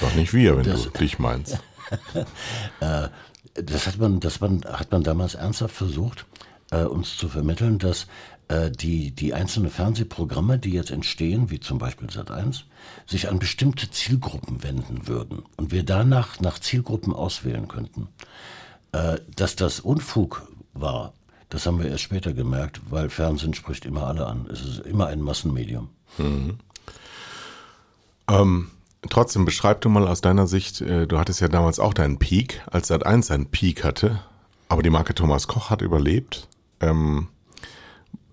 Sag 0.00 0.16
nicht 0.16 0.32
wir, 0.32 0.56
wenn 0.56 0.64
das, 0.64 0.84
du 0.84 0.90
dich 0.90 1.18
meinst. 1.18 1.58
Äh, 2.80 3.08
das 3.54 3.88
hat 3.88 3.98
man, 3.98 4.20
das 4.20 4.40
man, 4.40 4.62
hat 4.64 4.92
man 4.92 5.02
damals 5.02 5.34
ernsthaft 5.34 5.74
versucht, 5.74 6.24
äh, 6.70 6.84
uns 6.84 7.16
zu 7.16 7.28
vermitteln, 7.28 7.80
dass 7.80 8.06
äh, 8.46 8.70
die, 8.70 9.10
die 9.10 9.34
einzelnen 9.34 9.70
Fernsehprogramme, 9.70 10.60
die 10.60 10.70
jetzt 10.70 10.92
entstehen, 10.92 11.50
wie 11.50 11.58
zum 11.58 11.78
Beispiel 11.78 12.06
Sat1, 12.06 12.62
sich 13.06 13.28
an 13.28 13.40
bestimmte 13.40 13.90
Zielgruppen 13.90 14.62
wenden 14.62 15.08
würden 15.08 15.42
und 15.56 15.72
wir 15.72 15.82
danach 15.82 16.38
nach 16.38 16.60
Zielgruppen 16.60 17.12
auswählen 17.12 17.66
könnten. 17.66 18.06
Dass 19.36 19.54
das 19.56 19.78
Unfug 19.78 20.48
war, 20.72 21.12
das 21.48 21.66
haben 21.66 21.82
wir 21.82 21.90
erst 21.90 22.04
später 22.04 22.32
gemerkt, 22.32 22.80
weil 22.90 23.10
Fernsehen 23.10 23.54
spricht 23.54 23.84
immer 23.84 24.06
alle 24.06 24.26
an. 24.26 24.48
Es 24.50 24.64
ist 24.64 24.78
immer 24.80 25.08
ein 25.08 25.20
Massenmedium. 25.20 25.90
Mhm. 26.18 26.58
Ähm, 28.30 28.70
trotzdem, 29.08 29.44
beschreib 29.44 29.80
du 29.80 29.88
mal 29.88 30.06
aus 30.06 30.20
deiner 30.20 30.46
Sicht, 30.46 30.80
äh, 30.80 31.06
du 31.06 31.18
hattest 31.18 31.40
ja 31.40 31.48
damals 31.48 31.80
auch 31.80 31.94
deinen 31.94 32.18
Peak, 32.18 32.62
als 32.70 32.90
Sat1 32.90 33.24
seinen 33.24 33.46
Peak 33.46 33.82
hatte, 33.82 34.20
aber 34.68 34.82
die 34.82 34.90
Marke 34.90 35.14
Thomas 35.14 35.48
Koch 35.48 35.70
hat 35.70 35.82
überlebt. 35.82 36.48
Ähm, 36.80 37.28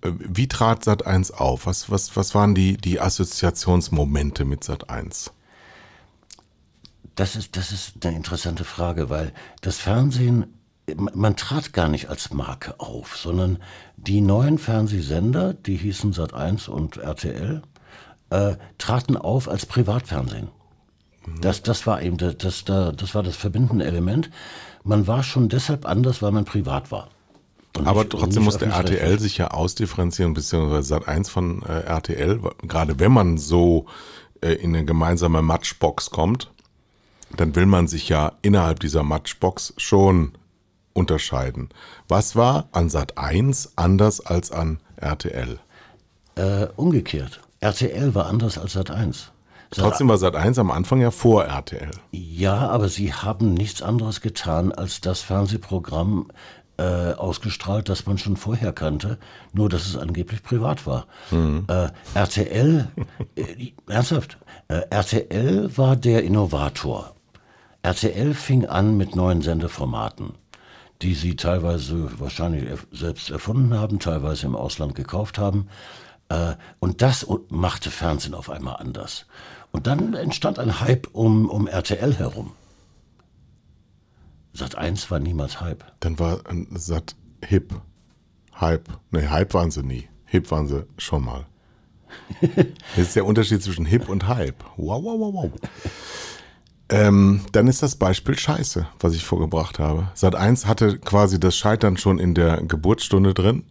wie 0.02 0.46
trat 0.46 0.84
Sat 0.84 1.04
1 1.04 1.32
auf? 1.32 1.66
Was, 1.66 1.90
was, 1.90 2.16
was 2.16 2.34
waren 2.34 2.54
die, 2.54 2.76
die 2.76 3.00
Assoziationsmomente 3.00 4.44
mit 4.44 4.62
Sat 4.62 4.88
1? 4.88 5.32
Das 7.16 7.34
ist, 7.34 7.56
das 7.56 7.72
ist 7.72 8.06
eine 8.06 8.16
interessante 8.16 8.62
Frage, 8.62 9.10
weil 9.10 9.32
das 9.60 9.78
Fernsehen, 9.78 10.54
man 10.96 11.34
trat 11.34 11.72
gar 11.72 11.88
nicht 11.88 12.08
als 12.08 12.32
Marke 12.32 12.78
auf, 12.78 13.16
sondern 13.16 13.58
die 13.96 14.20
neuen 14.20 14.58
Fernsehsender, 14.58 15.52
die 15.52 15.76
hießen 15.76 16.12
Sat 16.12 16.32
1 16.32 16.68
und 16.68 16.98
RTL, 16.98 17.62
äh, 18.30 18.56
traten 18.78 19.16
auf 19.16 19.48
als 19.48 19.66
Privatfernsehen. 19.66 20.48
Das, 21.40 21.62
das 21.62 21.86
war 21.86 22.02
eben 22.02 22.16
das, 22.16 22.38
das, 22.38 22.64
das 22.64 23.14
war 23.14 23.22
das 23.22 23.36
verbindende 23.36 23.84
Element. 23.84 24.30
Man 24.84 25.06
war 25.06 25.22
schon 25.22 25.48
deshalb 25.48 25.86
anders, 25.86 26.22
weil 26.22 26.32
man 26.32 26.44
privat 26.44 26.90
war. 26.90 27.08
Aber 27.84 28.08
trotzdem 28.08 28.44
muss 28.44 28.58
der 28.58 28.70
RTL 28.70 29.18
sich 29.20 29.38
ja 29.38 29.48
ausdifferenzieren, 29.48 30.34
beziehungsweise 30.34 30.88
Sat 30.88 31.06
1 31.06 31.28
von 31.28 31.62
äh, 31.62 31.80
RTL, 31.80 32.40
gerade 32.62 32.98
wenn 32.98 33.12
man 33.12 33.38
so 33.38 33.86
äh, 34.40 34.52
in 34.52 34.74
eine 34.74 34.84
gemeinsame 34.84 35.42
Matchbox 35.42 36.10
kommt, 36.10 36.50
dann 37.36 37.54
will 37.54 37.66
man 37.66 37.86
sich 37.86 38.08
ja 38.08 38.32
innerhalb 38.42 38.80
dieser 38.80 39.02
Matchbox 39.02 39.74
schon 39.76 40.32
unterscheiden. 40.92 41.68
Was 42.08 42.34
war 42.34 42.68
an 42.72 42.88
Sat 42.88 43.18
1 43.18 43.74
anders 43.76 44.24
als 44.24 44.50
an 44.50 44.80
RTL? 44.96 45.58
Äh, 46.36 46.66
umgekehrt. 46.76 47.40
RTL 47.60 48.14
war 48.14 48.26
anders 48.26 48.58
als 48.58 48.74
Sat 48.74 48.90
1. 48.90 49.32
Trotzdem 49.70 50.08
war 50.08 50.18
Sat 50.18 50.34
1 50.34 50.58
am 50.58 50.70
Anfang 50.70 51.00
ja 51.00 51.10
vor 51.10 51.44
RTL. 51.44 51.90
Ja, 52.10 52.68
aber 52.68 52.88
sie 52.88 53.12
haben 53.12 53.52
nichts 53.52 53.82
anderes 53.82 54.20
getan, 54.20 54.72
als 54.72 55.00
das 55.00 55.20
Fernsehprogramm 55.20 56.28
äh, 56.78 57.12
ausgestrahlt, 57.12 57.88
das 57.88 58.06
man 58.06 58.18
schon 58.18 58.36
vorher 58.36 58.72
kannte, 58.72 59.18
nur 59.52 59.68
dass 59.68 59.86
es 59.86 59.96
angeblich 59.96 60.42
privat 60.42 60.86
war. 60.86 61.06
Mhm. 61.30 61.66
Äh, 61.68 61.88
RTL, 62.14 62.88
äh, 63.34 63.72
ernsthaft, 63.88 64.38
äh, 64.68 64.82
RTL 64.88 65.76
war 65.76 65.96
der 65.96 66.22
Innovator. 66.22 67.14
RTL 67.82 68.34
fing 68.34 68.66
an 68.66 68.96
mit 68.96 69.16
neuen 69.16 69.42
Sendeformaten, 69.42 70.34
die 71.02 71.14
sie 71.14 71.36
teilweise 71.36 72.08
wahrscheinlich 72.20 72.64
selbst 72.92 73.30
erfunden 73.30 73.78
haben, 73.78 73.98
teilweise 73.98 74.46
im 74.46 74.56
Ausland 74.56 74.94
gekauft 74.94 75.38
haben. 75.38 75.68
Äh, 76.28 76.54
und 76.78 77.02
das 77.02 77.26
machte 77.48 77.90
Fernsehen 77.90 78.34
auf 78.34 78.50
einmal 78.50 78.76
anders. 78.76 79.26
Und 79.70 79.86
dann 79.86 80.14
entstand 80.14 80.58
ein 80.58 80.80
Hype 80.80 81.08
um, 81.12 81.48
um 81.50 81.66
RTL 81.66 82.14
herum. 82.18 82.52
Sat 84.52 84.76
1 84.76 85.10
war 85.10 85.18
niemals 85.18 85.60
Hype. 85.60 85.84
Dann 86.00 86.18
war 86.18 86.40
Sat 86.72 87.14
Hip. 87.44 87.74
Hype. 88.60 88.88
Ne, 89.10 89.30
Hype 89.30 89.54
waren 89.54 89.70
sie 89.70 89.82
nie. 89.82 90.08
Hip 90.24 90.50
waren 90.50 90.66
sie 90.66 90.86
schon 90.96 91.24
mal. 91.24 91.46
das 92.40 92.66
ist 92.96 93.16
der 93.16 93.26
Unterschied 93.26 93.62
zwischen 93.62 93.84
Hip 93.84 94.08
und 94.08 94.26
Hype. 94.26 94.64
Wow, 94.76 95.04
wow, 95.04 95.20
wow, 95.20 95.34
wow. 95.34 95.52
Ähm, 96.90 97.42
dann 97.52 97.68
ist 97.68 97.82
das 97.82 97.96
Beispiel 97.96 98.38
Scheiße, 98.38 98.86
was 98.98 99.14
ich 99.14 99.24
vorgebracht 99.24 99.78
habe. 99.78 100.10
Sat 100.14 100.34
1 100.34 100.66
hatte 100.66 100.98
quasi 100.98 101.38
das 101.38 101.56
Scheitern 101.56 101.98
schon 101.98 102.18
in 102.18 102.34
der 102.34 102.62
Geburtsstunde 102.62 103.34
drin. 103.34 103.64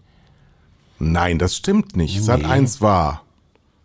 Nein, 1.00 1.40
das 1.40 1.56
stimmt 1.56 1.96
nicht. 1.96 2.16
Nee. 2.16 2.22
Sat 2.22 2.44
1 2.44 2.82
war 2.82 3.24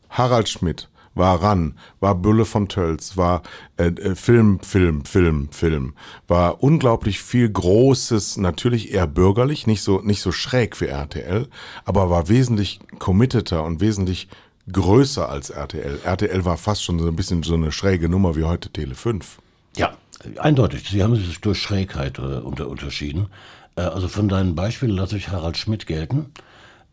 Harald 0.08 0.48
Schmidt, 0.48 0.88
war 1.14 1.42
ran, 1.42 1.74
war 2.00 2.14
Bülle 2.14 2.44
von 2.44 2.68
Tölz, 2.68 3.16
war 3.16 3.42
äh, 3.76 3.86
äh, 3.86 4.14
Film, 4.14 4.60
Film, 4.60 5.04
Film, 5.04 5.48
Film, 5.50 5.94
war 6.28 6.62
unglaublich 6.62 7.20
viel 7.20 7.50
Großes, 7.50 8.36
natürlich 8.38 8.92
eher 8.92 9.06
bürgerlich, 9.06 9.66
nicht 9.66 9.82
so, 9.82 10.00
nicht 10.00 10.22
so 10.22 10.32
schräg 10.32 10.80
wie 10.80 10.86
RTL, 10.86 11.48
aber 11.84 12.10
war 12.10 12.28
wesentlich 12.28 12.80
committeter 12.98 13.64
und 13.64 13.80
wesentlich 13.80 14.28
größer 14.70 15.28
als 15.28 15.50
RTL. 15.50 16.00
RTL 16.04 16.44
war 16.44 16.56
fast 16.56 16.84
schon 16.84 16.98
so 16.98 17.08
ein 17.08 17.16
bisschen 17.16 17.42
so 17.42 17.54
eine 17.54 17.72
schräge 17.72 18.08
Nummer 18.08 18.36
wie 18.36 18.44
heute 18.44 18.70
Tele 18.70 18.94
5. 18.94 19.38
Ja, 19.76 19.96
eindeutig. 20.38 20.88
Sie 20.88 21.02
haben 21.02 21.16
sich 21.16 21.40
durch 21.40 21.60
Schrägheit 21.60 22.18
äh, 22.18 22.22
unter, 22.22 22.68
unterschieden. 22.68 23.28
Äh, 23.76 23.82
also 23.82 24.08
von 24.08 24.28
deinen 24.28 24.54
Beispielen 24.54 24.94
lasse 24.94 25.16
ich 25.16 25.28
Harald 25.28 25.56
Schmidt 25.56 25.86
gelten. 25.86 26.26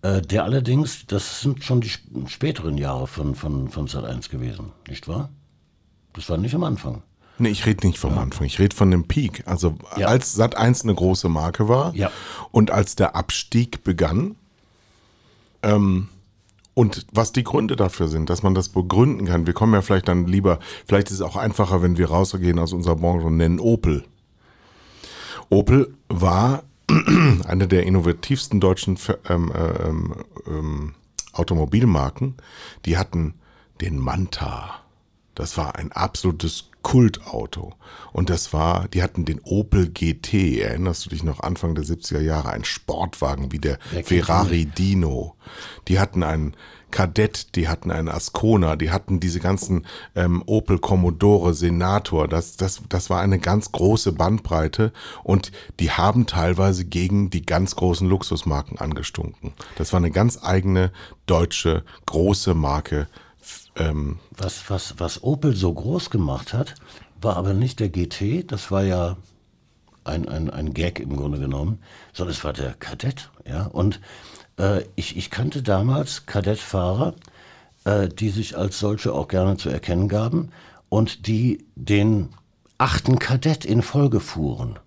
Äh, 0.01 0.21
der 0.21 0.43
allerdings, 0.45 1.05
das 1.07 1.41
sind 1.41 1.63
schon 1.63 1.81
die 1.81 1.91
späteren 2.27 2.77
Jahre 2.77 3.07
von, 3.07 3.35
von, 3.35 3.69
von 3.69 3.87
Sat 3.87 4.05
1 4.05 4.29
gewesen, 4.29 4.71
nicht 4.87 5.07
wahr? 5.07 5.29
Das 6.13 6.29
war 6.29 6.37
nicht 6.37 6.55
am 6.55 6.63
Anfang. 6.63 7.03
Nee, 7.37 7.49
ich 7.49 7.65
rede 7.65 7.87
nicht 7.87 7.99
vom 7.99 8.15
ja. 8.15 8.21
Anfang, 8.21 8.47
ich 8.47 8.59
rede 8.59 8.75
von 8.75 8.91
dem 8.91 9.07
Peak. 9.07 9.43
Also 9.45 9.77
ja. 9.97 10.07
als 10.07 10.33
Sat 10.33 10.55
1 10.55 10.83
eine 10.83 10.95
große 10.95 11.29
Marke 11.29 11.67
war 11.69 11.93
ja. 11.95 12.11
und 12.51 12.71
als 12.71 12.95
der 12.95 13.15
Abstieg 13.15 13.83
begann, 13.83 14.35
ähm, 15.61 16.09
und 16.73 17.05
was 17.11 17.33
die 17.33 17.43
Gründe 17.43 17.75
dafür 17.75 18.07
sind, 18.07 18.29
dass 18.29 18.41
man 18.41 18.55
das 18.55 18.69
begründen 18.69 19.25
kann. 19.25 19.45
Wir 19.45 19.53
kommen 19.53 19.73
ja 19.73 19.81
vielleicht 19.81 20.07
dann 20.07 20.27
lieber, 20.27 20.59
vielleicht 20.87 21.09
ist 21.09 21.15
es 21.15 21.21
auch 21.21 21.35
einfacher, 21.35 21.81
wenn 21.81 21.97
wir 21.97 22.09
rausgehen 22.09 22.57
aus 22.57 22.71
unserer 22.71 22.95
Branche 22.95 23.27
und 23.27 23.35
nennen 23.35 23.59
Opel. 23.59 24.05
Opel 25.49 25.93
war 26.07 26.63
eine 27.47 27.67
der 27.67 27.83
innovativsten 27.83 28.59
deutschen 28.59 28.97
ähm, 29.29 29.51
ähm, 29.55 30.15
ähm, 30.47 30.95
Automobilmarken, 31.33 32.35
die 32.85 32.97
hatten 32.97 33.35
den 33.81 33.97
Manta. 33.99 34.81
Das 35.35 35.57
war 35.57 35.75
ein 35.75 35.91
absolutes 35.91 36.69
Kultauto. 36.81 37.75
Und 38.11 38.29
das 38.29 38.51
war, 38.51 38.87
die 38.87 39.03
hatten 39.03 39.25
den 39.25 39.39
Opel 39.43 39.89
GT, 39.89 40.59
erinnerst 40.59 41.05
du 41.05 41.09
dich 41.09 41.23
noch 41.23 41.39
Anfang 41.41 41.75
der 41.75 41.85
70er 41.85 42.19
Jahre, 42.19 42.49
ein 42.49 42.65
Sportwagen 42.65 43.51
wie 43.51 43.59
der 43.59 43.79
Ferrari 44.03 44.65
Dino. 44.65 45.35
Die 45.87 45.99
hatten 45.99 46.23
einen 46.23 46.55
Kadett, 46.91 47.55
die 47.55 47.67
hatten 47.67 47.91
einen 47.91 48.09
Ascona, 48.09 48.75
die 48.75 48.91
hatten 48.91 49.19
diese 49.19 49.39
ganzen 49.39 49.85
ähm, 50.15 50.43
Opel 50.45 50.79
Commodore 50.79 51.53
Senator. 51.53 52.27
Das, 52.27 52.57
das, 52.57 52.81
das 52.89 53.09
war 53.09 53.21
eine 53.21 53.39
ganz 53.39 53.71
große 53.71 54.11
Bandbreite 54.11 54.91
und 55.23 55.51
die 55.79 55.91
haben 55.91 56.25
teilweise 56.25 56.85
gegen 56.85 57.29
die 57.29 57.45
ganz 57.45 57.75
großen 57.75 58.07
Luxusmarken 58.07 58.77
angestunken. 58.79 59.53
Das 59.75 59.93
war 59.93 59.97
eine 59.97 60.11
ganz 60.11 60.39
eigene 60.43 60.91
deutsche 61.25 61.83
große 62.05 62.53
Marke. 62.53 63.07
Ähm, 63.75 64.19
was, 64.31 64.69
was, 64.69 64.95
was 64.99 65.23
Opel 65.23 65.55
so 65.55 65.73
groß 65.73 66.09
gemacht 66.09 66.53
hat, 66.53 66.75
war 67.21 67.37
aber 67.37 67.53
nicht 67.53 67.79
der 67.79 67.89
GT, 67.89 68.51
das 68.51 68.71
war 68.71 68.83
ja 68.83 69.17
ein, 70.03 70.27
ein, 70.27 70.49
ein 70.49 70.73
Gag 70.73 70.99
im 70.99 71.15
Grunde 71.15 71.39
genommen, 71.39 71.79
sondern 72.13 72.35
es 72.35 72.43
war 72.43 72.53
der 72.53 72.73
Kadett. 72.73 73.29
Ja? 73.45 73.65
Und 73.65 73.99
äh, 74.59 74.83
ich, 74.95 75.17
ich 75.17 75.31
kannte 75.31 75.63
damals 75.63 76.25
Kadettfahrer, 76.25 77.15
äh, 77.85 78.07
die 78.07 78.29
sich 78.29 78.57
als 78.57 78.79
solche 78.79 79.13
auch 79.13 79.27
gerne 79.27 79.57
zu 79.57 79.69
erkennen 79.69 80.07
gaben 80.07 80.49
und 80.89 81.27
die 81.27 81.65
den 81.75 82.29
achten 82.77 83.19
Kadett 83.19 83.65
in 83.65 83.81
Folge 83.81 84.19
fuhren. 84.19 84.77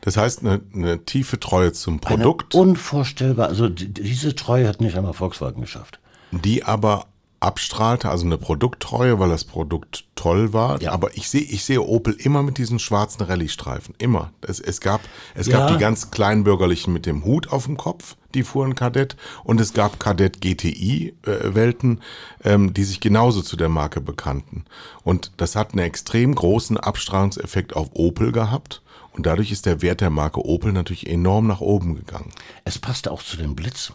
Das 0.00 0.16
heißt, 0.16 0.40
eine, 0.40 0.60
eine 0.74 1.04
tiefe 1.04 1.38
Treue 1.38 1.72
zum 1.72 2.00
Produkt. 2.00 2.54
Eine 2.54 2.62
unvorstellbar. 2.62 3.48
Also 3.48 3.68
diese 3.68 4.34
Treue 4.34 4.68
hat 4.68 4.80
nicht 4.80 4.96
einmal 4.96 5.12
Volkswagen 5.12 5.60
geschafft. 5.60 6.00
Die 6.32 6.64
aber 6.64 7.06
abstrahlte, 7.42 8.08
also 8.10 8.24
eine 8.24 8.38
Produkttreue, 8.38 9.18
weil 9.18 9.28
das 9.28 9.44
Produkt 9.44 10.04
toll 10.14 10.52
war. 10.52 10.80
Ja. 10.80 10.92
Aber 10.92 11.16
ich 11.16 11.28
sehe, 11.28 11.42
ich 11.42 11.64
sehe 11.64 11.82
Opel 11.82 12.14
immer 12.14 12.42
mit 12.42 12.58
diesen 12.58 12.78
schwarzen 12.78 13.22
Rallye-Streifen. 13.22 13.94
Immer. 13.98 14.32
Es, 14.40 14.60
es 14.60 14.80
gab, 14.80 15.00
es 15.34 15.46
ja. 15.46 15.58
gab 15.58 15.68
die 15.68 15.78
ganz 15.78 16.10
kleinbürgerlichen 16.10 16.92
mit 16.92 17.06
dem 17.06 17.24
Hut 17.24 17.48
auf 17.50 17.66
dem 17.66 17.76
Kopf, 17.76 18.16
die 18.34 18.42
fuhren 18.42 18.74
Kadett. 18.74 19.16
Und 19.44 19.60
es 19.60 19.72
gab 19.72 19.98
Kadett 19.98 20.40
GTI-Welten, 20.40 22.00
äh, 22.42 22.52
ähm, 22.52 22.74
die 22.74 22.84
sich 22.84 23.00
genauso 23.00 23.42
zu 23.42 23.56
der 23.56 23.68
Marke 23.68 24.00
bekannten. 24.00 24.64
Und 25.02 25.32
das 25.36 25.56
hat 25.56 25.72
einen 25.72 25.84
extrem 25.84 26.34
großen 26.34 26.76
Abstrahlungseffekt 26.76 27.74
auf 27.74 27.90
Opel 27.94 28.32
gehabt. 28.32 28.82
Und 29.12 29.26
dadurch 29.26 29.50
ist 29.50 29.66
der 29.66 29.82
Wert 29.82 30.00
der 30.00 30.10
Marke 30.10 30.44
Opel 30.44 30.72
natürlich 30.72 31.06
enorm 31.06 31.46
nach 31.46 31.60
oben 31.60 31.94
gegangen. 31.96 32.30
Es 32.64 32.78
passte 32.78 33.10
auch 33.10 33.22
zu 33.22 33.36
den 33.36 33.54
Blitzen. 33.54 33.94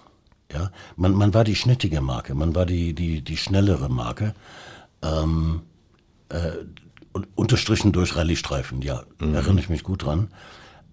Ja, 0.54 0.72
man, 0.96 1.14
man 1.14 1.34
war 1.34 1.44
die 1.44 1.56
schnittige 1.56 2.02
Marke, 2.02 2.34
man 2.34 2.56
war 2.56 2.66
die, 2.66 2.94
die, 2.94 3.22
die 3.22 3.38
schnellere 3.38 3.90
Marke. 3.90 4.34
Ähm, 5.02 5.62
äh, 6.30 6.52
unterstrichen 7.36 7.92
durch 7.92 8.16
Rallye-Streifen, 8.16 8.82
ja, 8.82 9.04
mhm. 9.20 9.34
erinnere 9.34 9.60
ich 9.60 9.70
mich 9.70 9.84
gut 9.84 10.04
dran. 10.04 10.30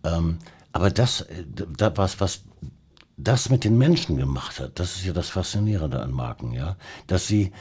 Ähm, 0.05 0.39
aber 0.73 0.91
das, 0.91 1.23
äh, 1.23 1.45
da 1.77 1.97
was, 1.97 2.21
was 2.21 2.45
das 3.17 3.49
mit 3.49 3.65
den 3.65 3.79
Menschen 3.79 4.17
gemacht 4.17 4.59
hat, 4.61 4.79
das 4.79 4.97
ist 4.97 5.05
ja 5.05 5.13
das 5.13 5.29
Faszinierende 5.29 6.01
an 6.01 6.13
Marken, 6.13 6.53
ja. 6.53 6.77
Dass 7.07 7.27
sie, 7.27 7.53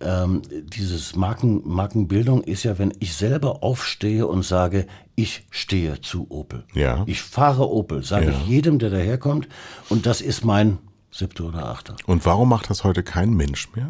ähm, 0.00 0.42
dieses 0.50 1.14
Marken, 1.14 1.62
Markenbildung 1.64 2.42
ist 2.42 2.62
ja, 2.62 2.78
wenn 2.78 2.92
ich 3.00 3.14
selber 3.14 3.62
aufstehe 3.62 4.26
und 4.26 4.44
sage, 4.44 4.86
ich 5.14 5.46
stehe 5.50 6.00
zu 6.00 6.30
Opel. 6.30 6.64
Ja. 6.74 7.04
Ich 7.06 7.20
fahre 7.22 7.68
Opel, 7.68 8.02
sage 8.02 8.26
ja. 8.26 8.32
ich 8.32 8.46
jedem, 8.46 8.78
der 8.78 8.90
daherkommt, 8.90 9.48
und 9.88 10.06
das 10.06 10.20
ist 10.20 10.44
mein 10.44 10.78
siebte 11.14 11.44
oder 11.44 11.66
achte. 11.68 11.94
Und 12.06 12.26
warum 12.26 12.48
macht 12.48 12.70
das 12.70 12.84
heute 12.84 13.02
kein 13.02 13.34
Mensch 13.34 13.70
mehr? 13.74 13.88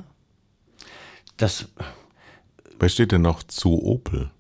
Das. 1.37 1.69
Wer 2.79 2.89
steht 2.89 3.13
denn 3.13 3.23
noch 3.23 3.43
zu 3.43 3.83
Opel? 3.83 4.31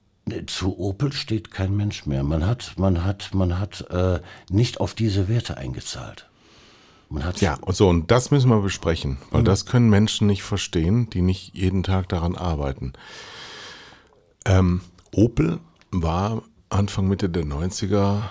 Zu 0.46 0.78
Opel 0.78 1.12
steht 1.12 1.50
kein 1.50 1.76
Mensch 1.76 2.06
mehr. 2.06 2.22
Man 2.22 2.46
hat, 2.46 2.74
man 2.78 3.04
hat, 3.04 3.34
man 3.34 3.58
hat 3.58 3.82
äh, 3.90 4.20
nicht 4.50 4.80
auf 4.80 4.94
diese 4.94 5.28
Werte 5.28 5.56
eingezahlt. 5.56 6.28
Man 7.10 7.24
hat 7.24 7.40
ja, 7.40 7.58
und 7.60 7.76
so, 7.76 7.88
und 7.88 8.10
das 8.10 8.30
müssen 8.30 8.50
wir 8.50 8.60
besprechen, 8.60 9.18
weil 9.30 9.42
mhm. 9.42 9.46
das 9.46 9.66
können 9.66 9.90
Menschen 9.90 10.26
nicht 10.26 10.42
verstehen, 10.42 11.10
die 11.10 11.22
nicht 11.22 11.54
jeden 11.54 11.82
Tag 11.82 12.08
daran 12.08 12.34
arbeiten. 12.36 12.94
Ähm, 14.46 14.80
Opel 15.12 15.60
war 15.90 16.42
Anfang 16.70 17.06
Mitte 17.06 17.28
der 17.28 17.44
90er 17.44 18.22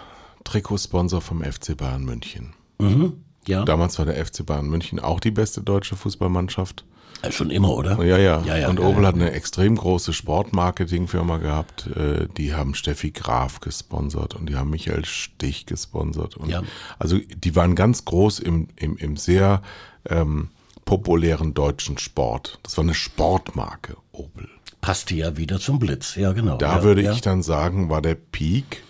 Trikotsponsor 0.43 1.21
vom 1.21 1.43
FC 1.43 1.77
Bayern 1.77 2.03
München. 2.03 2.53
Mhm. 2.79 3.23
Ja. 3.47 3.65
Damals 3.65 3.97
war 3.99 4.05
der 4.05 4.23
FC 4.23 4.45
Bayern 4.45 4.67
München 4.67 4.99
auch 4.99 5.19
die 5.19 5.31
beste 5.31 5.61
deutsche 5.61 5.95
Fußballmannschaft. 5.95 6.85
Ja, 7.23 7.31
schon 7.31 7.49
immer, 7.51 7.73
oder? 7.75 8.03
Ja, 8.03 8.17
ja. 8.17 8.41
ja, 8.45 8.57
ja 8.57 8.69
und 8.69 8.79
Opel 8.79 9.07
hat 9.07 9.15
eine 9.15 9.31
extrem 9.31 9.77
große 9.77 10.11
Sportmarketingfirma 10.11 11.37
gehabt. 11.37 11.87
Äh, 11.87 12.27
die 12.37 12.53
haben 12.53 12.75
Steffi 12.75 13.11
Graf 13.11 13.61
gesponsert 13.61 14.35
und 14.35 14.49
die 14.49 14.55
haben 14.55 14.69
Michael 14.69 15.05
Stich 15.05 15.65
gesponsert. 15.65 16.35
Und 16.35 16.49
ja. 16.49 16.63
Also 16.99 17.17
die 17.17 17.55
waren 17.55 17.75
ganz 17.75 18.03
groß 18.03 18.39
im, 18.39 18.67
im, 18.75 18.97
im 18.97 19.15
sehr 19.15 19.61
ähm, 20.09 20.49
populären 20.83 21.53
deutschen 21.53 21.97
Sport. 21.97 22.59
Das 22.63 22.77
war 22.77 22.83
eine 22.83 22.93
Sportmarke, 22.93 23.95
Opel. 24.11 24.49
Passte 24.81 25.15
ja 25.15 25.37
wieder 25.37 25.61
zum 25.61 25.79
Blitz, 25.79 26.15
ja 26.15 26.33
genau. 26.33 26.57
Da 26.57 26.83
würde 26.83 27.09
ich 27.09 27.21
dann 27.21 27.41
sagen, 27.41 27.89
war 27.89 28.01
der 28.01 28.15
Peak 28.15 28.83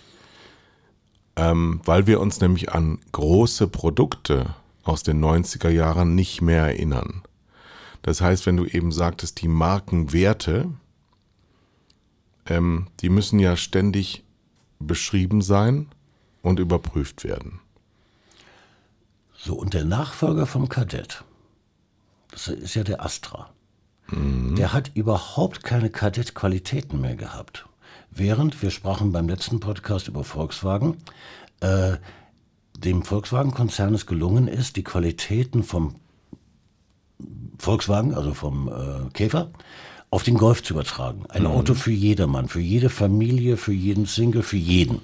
ähm, 1.36 1.80
weil 1.84 2.06
wir 2.06 2.20
uns 2.20 2.40
nämlich 2.40 2.72
an 2.72 2.98
große 3.12 3.68
Produkte 3.68 4.54
aus 4.82 5.02
den 5.02 5.22
90er 5.24 5.70
Jahren 5.70 6.14
nicht 6.14 6.42
mehr 6.42 6.62
erinnern. 6.62 7.22
Das 8.02 8.20
heißt, 8.20 8.46
wenn 8.46 8.56
du 8.56 8.66
eben 8.66 8.92
sagtest, 8.92 9.40
die 9.40 9.48
Markenwerte, 9.48 10.70
ähm, 12.46 12.88
die 13.00 13.08
müssen 13.08 13.38
ja 13.38 13.56
ständig 13.56 14.24
beschrieben 14.78 15.40
sein 15.40 15.88
und 16.42 16.60
überprüft 16.60 17.24
werden. 17.24 17.60
So, 19.36 19.54
und 19.54 19.74
der 19.74 19.84
Nachfolger 19.84 20.46
vom 20.46 20.68
Kadett, 20.68 21.24
das 22.30 22.48
ist 22.48 22.74
ja 22.74 22.84
der 22.84 23.04
Astra, 23.04 23.50
mhm. 24.08 24.54
der 24.56 24.72
hat 24.72 24.92
überhaupt 24.94 25.64
keine 25.64 25.90
Kadett-Qualitäten 25.90 27.00
mehr 27.00 27.16
gehabt 27.16 27.66
während 28.10 28.60
wir 28.62 28.70
sprachen 28.70 29.12
beim 29.12 29.28
letzten 29.28 29.60
Podcast 29.60 30.08
über 30.08 30.24
Volkswagen, 30.24 30.96
äh, 31.60 31.96
dem 32.76 33.02
Volkswagen-Konzern 33.02 33.94
es 33.94 34.06
gelungen 34.06 34.48
ist, 34.48 34.76
die 34.76 34.84
Qualitäten 34.84 35.62
vom 35.62 35.96
Volkswagen, 37.58 38.14
also 38.14 38.34
vom 38.34 38.68
äh, 38.68 39.10
Käfer, 39.12 39.50
auf 40.10 40.22
den 40.22 40.36
Golf 40.36 40.62
zu 40.62 40.74
übertragen. 40.74 41.24
Ein 41.28 41.42
mhm. 41.42 41.48
Auto 41.48 41.74
für 41.74 41.92
jedermann, 41.92 42.48
für 42.48 42.60
jede 42.60 42.90
Familie, 42.90 43.56
für 43.56 43.72
jeden 43.72 44.06
Single, 44.06 44.42
für 44.42 44.56
jeden. 44.56 45.00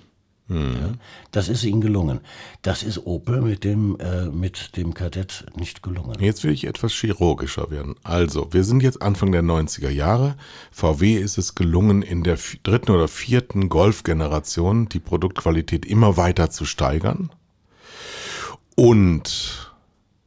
Mhm. 0.51 0.77
Ja, 0.81 0.93
das 1.31 1.49
ist 1.49 1.63
ihnen 1.63 1.81
gelungen. 1.81 2.21
Das 2.63 2.83
ist 2.83 3.07
Opel 3.07 3.41
mit 3.41 3.63
dem, 3.63 3.97
äh, 4.01 4.27
mit 4.27 4.77
dem 4.77 4.95
Kadett 4.95 5.47
nicht 5.57 5.83
gelungen. 5.83 6.21
Jetzt 6.21 6.43
will 6.43 6.51
ich 6.51 6.67
etwas 6.67 6.93
chirurgischer 6.93 7.71
werden. 7.71 7.95
Also, 8.03 8.53
wir 8.53 8.65
sind 8.65 8.83
jetzt 8.83 9.01
Anfang 9.01 9.31
der 9.31 9.43
90er 9.43 9.91
Jahre. 9.91 10.37
VW 10.73 11.15
ist 11.15 11.39
es 11.39 11.55
gelungen, 11.55 12.03
in 12.03 12.25
der 12.25 12.37
dritten 12.65 12.91
oder 12.91 13.07
vierten 13.07 13.69
Golf-Generation 13.69 14.89
die 14.89 14.99
Produktqualität 14.99 15.87
immer 15.87 16.17
weiter 16.17 16.51
zu 16.51 16.65
steigern. 16.65 17.31
Und 18.75 19.73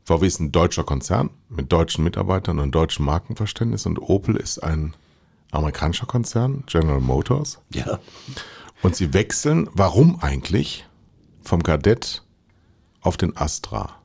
VW 0.06 0.26
ist 0.26 0.40
ein 0.40 0.54
deutscher 0.54 0.86
Konzern 0.86 1.32
mit 1.50 1.72
deutschen 1.72 2.04
Mitarbeitern 2.04 2.60
und 2.60 2.72
deutschem 2.74 3.06
Markenverständnis 3.06 3.86
und 3.86 4.00
Opel 4.00 4.38
ist 4.38 4.60
ein 4.60 4.94
amerikanischer 5.52 6.06
Konzern, 6.06 6.64
General 6.68 7.02
Motors. 7.02 7.60
Ja. 7.74 8.00
Und 8.84 8.98
sie 8.98 9.14
wechseln, 9.14 9.70
warum 9.74 10.20
eigentlich, 10.22 10.86
vom 11.42 11.64
Kadett 11.64 12.22
auf 13.02 13.18
den 13.18 13.36
Astra. 13.36 14.02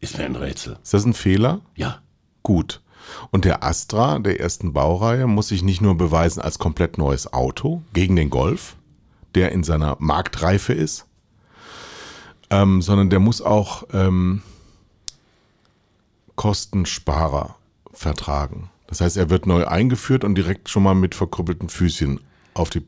Ist 0.00 0.16
mir 0.16 0.24
ein 0.24 0.36
Rätsel. 0.36 0.78
Ist 0.82 0.94
das 0.94 1.04
ein 1.04 1.14
Fehler? 1.14 1.60
Ja. 1.76 2.00
Gut. 2.42 2.82
Und 3.30 3.44
der 3.44 3.62
Astra 3.62 4.18
der 4.18 4.40
ersten 4.40 4.72
Baureihe 4.72 5.26
muss 5.26 5.48
sich 5.48 5.62
nicht 5.62 5.80
nur 5.82 5.96
beweisen 5.96 6.40
als 6.40 6.58
komplett 6.58 6.98
neues 6.98 7.32
Auto 7.32 7.82
gegen 7.92 8.16
den 8.16 8.30
Golf, 8.30 8.76
der 9.34 9.52
in 9.52 9.62
seiner 9.62 9.96
Marktreife 10.00 10.72
ist, 10.72 11.06
ähm, 12.50 12.80
sondern 12.82 13.10
der 13.10 13.20
muss 13.20 13.42
auch 13.42 13.84
ähm, 13.92 14.42
Kostensparer 16.36 17.56
vertragen. 17.92 18.70
Das 18.86 19.00
heißt, 19.02 19.16
er 19.18 19.28
wird 19.28 19.46
neu 19.46 19.66
eingeführt 19.66 20.24
und 20.24 20.36
direkt 20.36 20.68
schon 20.70 20.82
mal 20.82 20.94
mit 20.94 21.14
verkrüppelten 21.14 21.68
Füßchen 21.68 22.20
auf 22.54 22.70
die 22.70 22.86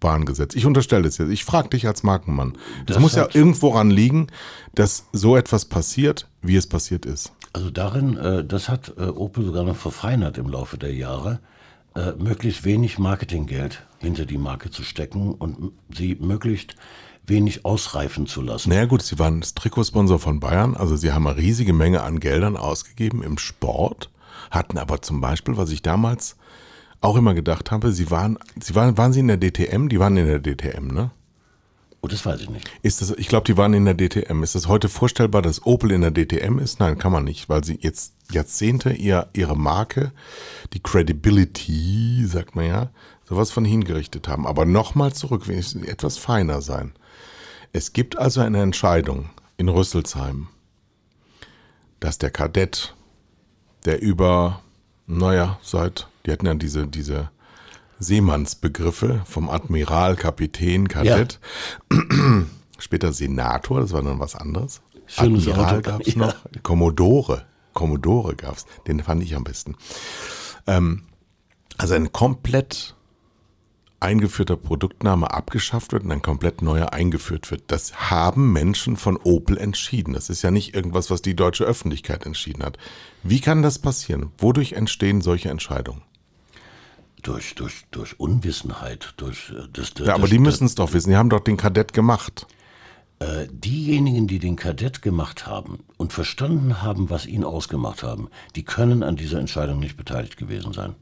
Bahn 0.00 0.24
gesetzt. 0.24 0.56
Ich 0.56 0.66
unterstelle 0.66 1.02
das 1.02 1.18
jetzt. 1.18 1.30
Ich 1.30 1.44
frage 1.44 1.68
dich 1.68 1.86
als 1.86 2.02
Markenmann. 2.02 2.54
Das, 2.86 2.94
das 2.94 2.98
muss 2.98 3.14
ja 3.14 3.28
irgendwo 3.32 3.68
ran 3.68 3.90
liegen, 3.90 4.26
dass 4.74 5.04
so 5.12 5.36
etwas 5.36 5.66
passiert, 5.66 6.26
wie 6.42 6.56
es 6.56 6.66
passiert 6.66 7.06
ist. 7.06 7.32
Also 7.52 7.70
darin, 7.70 8.16
äh, 8.16 8.44
das 8.44 8.68
hat 8.68 8.94
äh, 8.96 9.02
Opel 9.02 9.44
sogar 9.44 9.64
noch 9.64 9.76
verfeinert 9.76 10.38
im 10.38 10.48
Laufe 10.48 10.78
der 10.78 10.94
Jahre, 10.94 11.40
äh, 11.94 12.12
möglichst 12.12 12.64
wenig 12.64 12.98
Marketinggeld 12.98 13.84
hinter 13.98 14.24
die 14.24 14.38
Marke 14.38 14.70
zu 14.70 14.82
stecken 14.84 15.34
und 15.34 15.72
sie 15.92 16.16
möglichst 16.20 16.76
wenig 17.26 17.64
ausreifen 17.64 18.26
zu 18.26 18.42
lassen. 18.42 18.70
Naja 18.70 18.86
gut, 18.86 19.02
sie 19.02 19.18
waren 19.18 19.40
Trikotsponsor 19.40 20.18
von 20.18 20.40
Bayern, 20.40 20.76
also 20.76 20.96
sie 20.96 21.12
haben 21.12 21.26
eine 21.26 21.36
riesige 21.36 21.72
Menge 21.72 22.02
an 22.02 22.20
Geldern 22.20 22.56
ausgegeben 22.56 23.22
im 23.22 23.38
Sport, 23.38 24.10
hatten 24.50 24.78
aber 24.78 25.02
zum 25.02 25.20
Beispiel, 25.20 25.56
was 25.56 25.70
ich 25.70 25.82
damals 25.82 26.36
auch 27.00 27.16
immer 27.16 27.34
gedacht 27.34 27.70
habe, 27.70 27.92
sie 27.92 28.10
waren, 28.10 28.38
sie 28.60 28.74
waren, 28.74 28.96
waren 28.98 29.12
sie 29.12 29.20
in 29.20 29.28
der 29.28 29.38
DTM? 29.38 29.88
Die 29.88 29.98
waren 29.98 30.16
in 30.16 30.26
der 30.26 30.40
DTM, 30.40 30.88
ne? 30.88 31.10
Oh, 32.02 32.08
das 32.08 32.24
weiß 32.24 32.40
ich 32.40 32.48
nicht. 32.48 32.70
Ist 32.82 33.02
das, 33.02 33.10
ich 33.10 33.28
glaube, 33.28 33.44
die 33.44 33.58
waren 33.58 33.74
in 33.74 33.84
der 33.84 33.94
DTM. 33.94 34.42
Ist 34.42 34.54
das 34.54 34.68
heute 34.68 34.88
vorstellbar, 34.88 35.42
dass 35.42 35.66
Opel 35.66 35.90
in 35.90 36.00
der 36.00 36.12
DTM 36.12 36.58
ist? 36.58 36.80
Nein, 36.80 36.96
kann 36.96 37.12
man 37.12 37.24
nicht, 37.24 37.50
weil 37.50 37.62
sie 37.62 37.78
jetzt 37.80 38.14
Jahrzehnte 38.30 38.92
ihr, 38.92 39.28
ihre 39.34 39.56
Marke, 39.56 40.12
die 40.72 40.80
Credibility, 40.80 42.24
sagt 42.26 42.56
man 42.56 42.66
ja, 42.66 42.90
sowas 43.28 43.50
von 43.50 43.66
hingerichtet 43.66 44.28
haben. 44.28 44.46
Aber 44.46 44.64
nochmal 44.64 45.12
zurück, 45.12 45.46
wenigstens 45.46 45.86
etwas 45.86 46.16
feiner 46.16 46.62
sein. 46.62 46.92
Es 47.72 47.92
gibt 47.92 48.18
also 48.18 48.40
eine 48.40 48.62
Entscheidung 48.62 49.28
in 49.58 49.68
Rüsselsheim, 49.68 50.48
dass 52.00 52.16
der 52.16 52.30
Kadett, 52.30 52.96
der 53.84 54.00
über, 54.00 54.62
naja, 55.06 55.58
seit 55.62 56.08
die 56.26 56.32
hatten 56.32 56.46
ja 56.46 56.54
diese, 56.54 56.86
diese 56.86 57.30
Seemannsbegriffe 57.98 59.22
vom 59.24 59.50
Admiral, 59.50 60.16
Kapitän, 60.16 60.88
Kadett. 60.88 61.38
Ja. 61.92 61.98
Später 62.78 63.12
Senator, 63.12 63.80
das 63.80 63.92
war 63.92 64.02
dann 64.02 64.20
was 64.20 64.34
anderes. 64.34 64.80
Schönes 65.06 65.46
Admiral 65.48 65.82
gab 65.82 66.06
es 66.06 66.16
noch. 66.16 66.32
Ja. 66.32 66.60
Commodore. 66.62 67.44
Commodore 67.74 68.34
gab 68.36 68.56
es. 68.56 68.66
Den 68.86 69.00
fand 69.02 69.22
ich 69.22 69.34
am 69.34 69.44
besten. 69.44 69.76
Ähm, 70.66 71.02
also 71.78 71.94
ein 71.94 72.12
komplett 72.12 72.96
eingeführter 74.00 74.56
Produktname 74.56 75.30
abgeschafft 75.30 75.92
wird 75.92 76.04
und 76.04 76.12
ein 76.12 76.22
komplett 76.22 76.62
neuer 76.62 76.92
eingeführt 76.94 77.50
wird. 77.50 77.64
Das 77.66 78.10
haben 78.10 78.52
Menschen 78.52 78.96
von 78.96 79.18
Opel 79.18 79.58
entschieden. 79.58 80.14
Das 80.14 80.30
ist 80.30 80.42
ja 80.42 80.50
nicht 80.50 80.74
irgendwas, 80.74 81.10
was 81.10 81.20
die 81.20 81.36
deutsche 81.36 81.64
Öffentlichkeit 81.64 82.24
entschieden 82.24 82.64
hat. 82.64 82.78
Wie 83.22 83.40
kann 83.40 83.62
das 83.62 83.78
passieren? 83.78 84.32
Wodurch 84.38 84.72
entstehen 84.72 85.20
solche 85.20 85.50
Entscheidungen? 85.50 86.02
Durch, 87.22 87.54
durch, 87.54 87.84
durch 87.90 88.18
Unwissenheit, 88.18 89.14
durch 89.16 89.50
äh, 89.50 89.68
das, 89.72 89.94
das 89.94 90.06
Ja, 90.06 90.14
aber 90.14 90.28
die 90.28 90.38
müssen 90.38 90.66
es 90.66 90.74
doch 90.74 90.92
wissen. 90.92 91.10
Die 91.10 91.16
haben 91.16 91.30
doch 91.30 91.40
den 91.40 91.56
Kadett 91.56 91.92
gemacht. 91.92 92.46
Äh, 93.18 93.48
diejenigen, 93.50 94.26
die 94.26 94.38
den 94.38 94.56
Kadett 94.56 95.02
gemacht 95.02 95.46
haben 95.46 95.80
und 95.98 96.12
verstanden 96.12 96.80
haben, 96.82 97.10
was 97.10 97.26
ihn 97.26 97.44
ausgemacht 97.44 98.02
haben, 98.02 98.30
die 98.56 98.62
können 98.62 99.02
an 99.02 99.16
dieser 99.16 99.38
Entscheidung 99.38 99.78
nicht 99.78 99.96
beteiligt 99.96 100.38
gewesen 100.38 100.72
sein. 100.72 100.94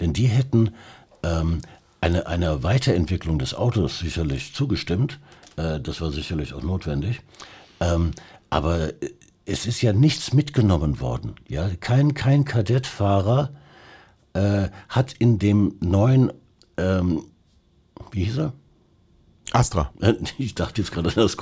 Denn 0.00 0.12
die 0.12 0.26
hätten 0.26 0.74
ähm, 1.22 1.60
eine, 2.02 2.26
einer 2.26 2.62
Weiterentwicklung 2.62 3.38
des 3.38 3.54
Autos 3.54 3.98
sicherlich 3.98 4.54
zugestimmt. 4.54 5.18
Äh, 5.56 5.80
das 5.80 6.02
war 6.02 6.10
sicherlich 6.10 6.52
auch 6.52 6.62
notwendig. 6.62 7.22
Ähm, 7.80 8.10
aber 8.50 8.90
es 9.46 9.66
ist 9.66 9.82
ja 9.82 9.92
nichts 9.92 10.32
mitgenommen 10.32 11.00
worden. 11.00 11.34
Ja? 11.48 11.70
Kein, 11.80 12.12
kein 12.12 12.44
Kadettfahrer 12.44 13.50
äh, 14.34 14.68
hat 14.88 15.12
in 15.14 15.38
dem 15.38 15.76
neuen, 15.80 16.32
ähm, 16.76 17.24
wie 18.10 18.24
hieß 18.24 18.38
er? 18.38 18.52
Astra. 19.52 19.92
Äh, 20.00 20.14
ich 20.38 20.54
dachte 20.54 20.82
jetzt 20.82 20.92
gerade 20.92 21.08
an 21.08 21.14
das. 21.14 21.36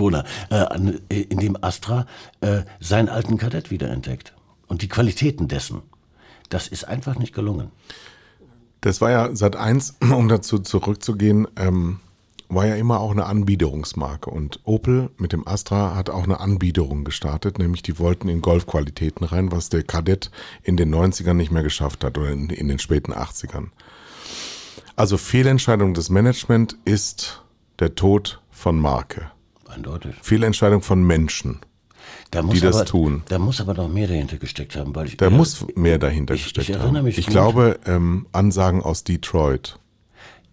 Äh, 1.10 1.22
in 1.22 1.38
dem 1.38 1.56
Astra 1.62 2.06
äh, 2.40 2.62
seinen 2.80 3.08
alten 3.08 3.38
Kadett 3.38 3.70
wiederentdeckt. 3.70 4.34
Und 4.68 4.82
die 4.82 4.88
Qualitäten 4.88 5.48
dessen. 5.48 5.82
Das 6.48 6.68
ist 6.68 6.84
einfach 6.84 7.18
nicht 7.18 7.34
gelungen. 7.34 7.70
Das 8.82 9.00
war 9.00 9.10
ja 9.10 9.34
seit 9.34 9.56
eins, 9.56 9.96
um 10.00 10.28
dazu 10.28 10.58
zurückzugehen, 10.58 11.48
ähm, 11.56 12.00
war 12.54 12.66
ja 12.66 12.76
immer 12.76 13.00
auch 13.00 13.10
eine 13.10 13.26
Anbiederungsmarke. 13.26 14.30
Und 14.30 14.60
Opel 14.64 15.10
mit 15.16 15.32
dem 15.32 15.46
Astra 15.46 15.94
hat 15.94 16.10
auch 16.10 16.24
eine 16.24 16.40
Anbiederung 16.40 17.04
gestartet, 17.04 17.58
nämlich 17.58 17.82
die 17.82 17.98
wollten 17.98 18.28
in 18.28 18.40
Golfqualitäten 18.40 19.26
rein, 19.26 19.52
was 19.52 19.68
der 19.68 19.82
Kadett 19.82 20.30
in 20.62 20.76
den 20.76 20.94
90ern 20.94 21.34
nicht 21.34 21.52
mehr 21.52 21.62
geschafft 21.62 22.04
hat 22.04 22.18
oder 22.18 22.30
in, 22.30 22.50
in 22.50 22.68
den 22.68 22.78
späten 22.78 23.12
80ern. 23.12 23.68
Also 24.96 25.16
Fehlentscheidung 25.16 25.94
des 25.94 26.10
Management 26.10 26.76
ist 26.84 27.42
der 27.78 27.94
Tod 27.94 28.40
von 28.50 28.78
Marke. 28.78 29.30
Eindeutig. 29.68 30.14
Fehlentscheidung 30.20 30.82
von 30.82 31.02
Menschen, 31.02 31.60
die 32.52 32.60
das 32.60 32.76
aber, 32.76 32.84
tun. 32.84 33.22
Da 33.28 33.38
muss 33.38 33.60
aber 33.60 33.74
noch 33.74 33.88
mehr 33.88 34.06
dahinter 34.06 34.36
gesteckt 34.36 34.76
haben. 34.76 34.94
Weil 34.94 35.06
ich, 35.06 35.16
da 35.16 35.26
äh, 35.26 35.30
muss 35.30 35.64
mehr 35.74 35.98
dahinter 35.98 36.34
ich, 36.34 36.44
gesteckt 36.44 36.68
ich 36.68 36.74
erinnere 36.74 36.98
haben. 36.98 37.04
Mich 37.04 37.18
ich 37.18 37.26
gut, 37.26 37.32
glaube, 37.32 37.80
ähm, 37.86 38.26
Ansagen 38.32 38.82
aus 38.82 39.02
Detroit. 39.04 39.78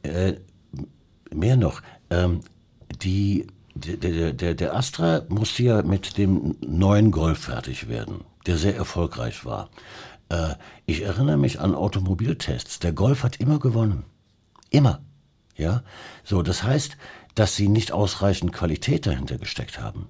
Äh, 0.04 0.36
mehr 1.34 1.58
noch. 1.58 1.82
Ähm, 2.10 2.42
die, 3.02 3.48
der, 3.76 4.34
der, 4.34 4.54
der 4.56 4.76
Astra 4.76 5.24
musste 5.30 5.64
ja 5.64 5.82
mit 5.82 6.18
dem 6.18 6.56
neuen 6.62 7.12
Golf 7.12 7.40
fertig 7.40 7.88
werden, 7.88 8.22
der 8.46 8.58
sehr 8.58 8.76
erfolgreich 8.76 9.46
war. 9.46 9.70
Äh, 10.30 10.56
ich 10.86 11.02
erinnere 11.02 11.38
mich 11.38 11.60
an 11.60 11.76
Automobiltests. 11.76 12.80
Der 12.80 12.94
Golf 12.94 13.24
hat 13.24 13.38
immer 13.38 13.60
gewonnen. 13.60 14.06
Immer. 14.70 15.02
Ja, 15.56 15.84
so, 16.24 16.42
das 16.42 16.64
heißt, 16.64 16.96
dass 17.36 17.56
sie 17.56 17.68
nicht 17.68 17.92
ausreichend 17.92 18.54
Qualität 18.54 19.06
dahinter 19.06 19.38
gesteckt 19.38 19.82
haben. 19.82 20.08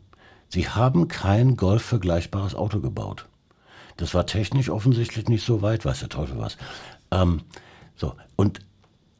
Sie 0.47 0.69
haben 0.69 1.07
kein 1.07 1.57
Golf-vergleichbares 1.57 2.55
Auto 2.55 2.79
gebaut. 2.79 3.27
Das 3.97 4.13
war 4.13 4.25
technisch 4.25 4.69
offensichtlich 4.69 5.27
nicht 5.27 5.45
so 5.45 5.61
weit, 5.61 5.85
weiß 5.85 5.99
der 5.99 6.09
Teufel 6.09 6.39
was. 6.39 6.57
Ähm, 7.11 7.41
so, 7.95 8.15
und 8.35 8.61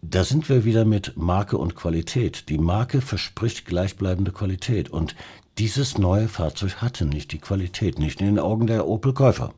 da 0.01 0.23
sind 0.23 0.49
wir 0.49 0.65
wieder 0.65 0.85
mit 0.85 1.17
Marke 1.17 1.57
und 1.57 1.75
Qualität. 1.75 2.49
Die 2.49 2.57
Marke 2.57 3.01
verspricht 3.01 3.65
gleichbleibende 3.65 4.31
Qualität 4.31 4.89
und 4.89 5.15
dieses 5.57 5.97
neue 5.97 6.27
Fahrzeug 6.27 6.77
hatte 6.81 7.05
nicht 7.05 7.33
die 7.33 7.39
Qualität, 7.39 7.99
nicht 7.99 8.21
in 8.21 8.27
den 8.27 8.39
Augen 8.39 8.67
der 8.67 8.87
Opel-Käufer 8.87 9.53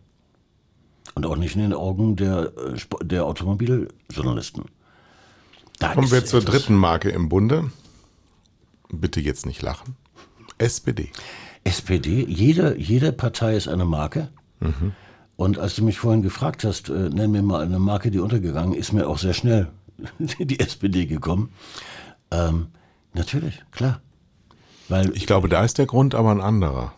und 1.14 1.26
auch 1.26 1.36
nicht 1.36 1.56
in 1.56 1.62
den 1.62 1.74
Augen 1.74 2.16
der, 2.16 2.52
äh, 2.58 3.06
der 3.06 3.26
Automobiljournalisten. 3.26 4.66
Da 5.80 5.94
Kommen 5.94 6.12
wir 6.12 6.26
zur 6.26 6.42
dritten 6.42 6.76
Marke 6.76 7.10
im 7.10 7.30
Bunde. 7.30 7.72
Bitte 8.92 9.20
jetzt 9.20 9.46
nicht 9.46 9.62
lachen. 9.62 9.96
SPD. 10.58 11.12
SPD, 11.64 12.26
jede, 12.28 12.78
jede 12.78 13.12
Partei 13.12 13.56
ist 13.56 13.68
eine 13.68 13.86
Marke. 13.86 14.30
Mhm. 14.60 14.94
Und 15.36 15.58
als 15.58 15.76
du 15.76 15.84
mich 15.84 15.98
vorhin 15.98 16.22
gefragt 16.22 16.64
hast, 16.64 16.90
äh, 16.90 17.10
nenn 17.10 17.32
mir 17.32 17.42
mal 17.42 17.64
eine 17.64 17.80
Marke, 17.80 18.12
die 18.12 18.20
untergegangen 18.20 18.74
ist, 18.74 18.92
mir 18.92 19.08
auch 19.08 19.18
sehr 19.18 19.34
schnell 19.34 19.72
die 20.40 20.60
SPD 20.60 21.06
gekommen. 21.06 21.52
Ähm, 22.32 22.68
natürlich, 23.14 23.64
klar. 23.72 24.02
Weil 24.90 25.16
ich 25.16 25.26
glaube, 25.26 25.50
da 25.50 25.64
ist 25.64 25.78
der 25.78 25.86
Grund 25.86 26.16
aber 26.16 26.32
ein 26.32 26.42
anderer. 26.42 26.94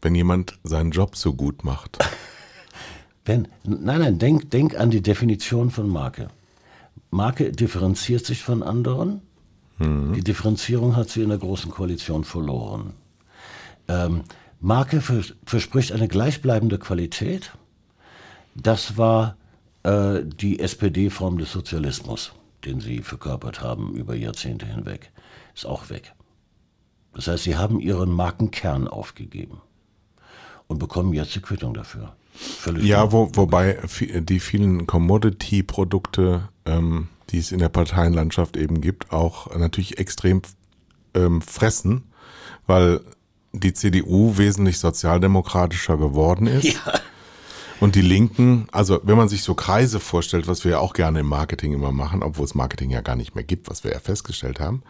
Wenn 0.00 0.14
jemand 0.14 0.58
seinen 0.64 0.90
Job 0.90 1.16
so 1.16 1.34
gut 1.34 1.64
macht. 1.64 1.98
Wenn, 3.24 3.46
nein, 3.62 4.00
nein, 4.00 4.18
denk, 4.18 4.50
denk 4.50 4.74
an 4.76 4.90
die 4.90 5.00
Definition 5.00 5.70
von 5.70 5.88
Marke. 5.88 6.26
Marke 7.10 7.52
differenziert 7.52 8.26
sich 8.26 8.42
von 8.42 8.64
anderen. 8.64 9.20
Mhm. 9.78 10.14
Die 10.14 10.24
Differenzierung 10.24 10.96
hat 10.96 11.08
sie 11.08 11.22
in 11.22 11.28
der 11.28 11.38
Großen 11.38 11.70
Koalition 11.70 12.24
verloren. 12.24 12.94
Ähm, 13.86 14.22
Marke 14.60 15.00
vers 15.00 15.34
verspricht 15.44 15.92
eine 15.92 16.08
gleichbleibende 16.08 16.78
Qualität. 16.78 17.52
Das 18.54 18.96
war 18.96 19.36
äh, 19.82 20.20
die 20.24 20.60
SPD-Form 20.60 21.38
des 21.38 21.52
Sozialismus, 21.52 22.32
den 22.64 22.80
sie 22.80 23.00
verkörpert 23.00 23.60
haben 23.60 23.94
über 23.94 24.14
Jahrzehnte 24.14 24.66
hinweg. 24.66 25.10
Ist 25.54 25.66
auch 25.66 25.90
weg. 25.90 26.14
Das 27.14 27.26
heißt, 27.26 27.44
sie 27.44 27.56
haben 27.56 27.80
ihren 27.80 28.10
Markenkern 28.10 28.88
aufgegeben 28.88 29.60
und 30.66 30.78
bekommen 30.78 31.12
jetzt 31.12 31.34
die 31.34 31.40
Quittung 31.40 31.74
dafür. 31.74 32.14
Völlig 32.32 32.84
ja, 32.84 33.12
wo, 33.12 33.30
wobei 33.34 33.78
die 34.00 34.40
vielen 34.40 34.86
Commodity-Produkte, 34.86 36.48
ähm, 36.64 37.08
die 37.30 37.38
es 37.38 37.52
in 37.52 37.58
der 37.58 37.68
Parteienlandschaft 37.68 38.56
eben 38.56 38.80
gibt, 38.80 39.12
auch 39.12 39.54
natürlich 39.54 39.98
extrem 39.98 40.40
ähm, 41.14 41.42
fressen, 41.42 42.04
weil 42.66 43.00
die 43.52 43.74
CDU 43.74 44.38
wesentlich 44.38 44.78
sozialdemokratischer 44.78 45.96
geworden 45.96 46.46
ist. 46.46 46.64
Ja. 46.86 47.00
Und 47.82 47.96
die 47.96 48.00
Linken, 48.00 48.68
also 48.70 49.00
wenn 49.02 49.16
man 49.16 49.28
sich 49.28 49.42
so 49.42 49.54
Kreise 49.54 49.98
vorstellt, 49.98 50.46
was 50.46 50.62
wir 50.62 50.70
ja 50.70 50.78
auch 50.78 50.92
gerne 50.92 51.18
im 51.18 51.26
Marketing 51.26 51.72
immer 51.72 51.90
machen, 51.90 52.22
obwohl 52.22 52.44
es 52.44 52.54
Marketing 52.54 52.90
ja 52.90 53.00
gar 53.00 53.16
nicht 53.16 53.34
mehr 53.34 53.42
gibt, 53.42 53.68
was 53.68 53.82
wir 53.82 53.90
ja 53.90 53.98
festgestellt 53.98 54.60
haben, 54.60 54.84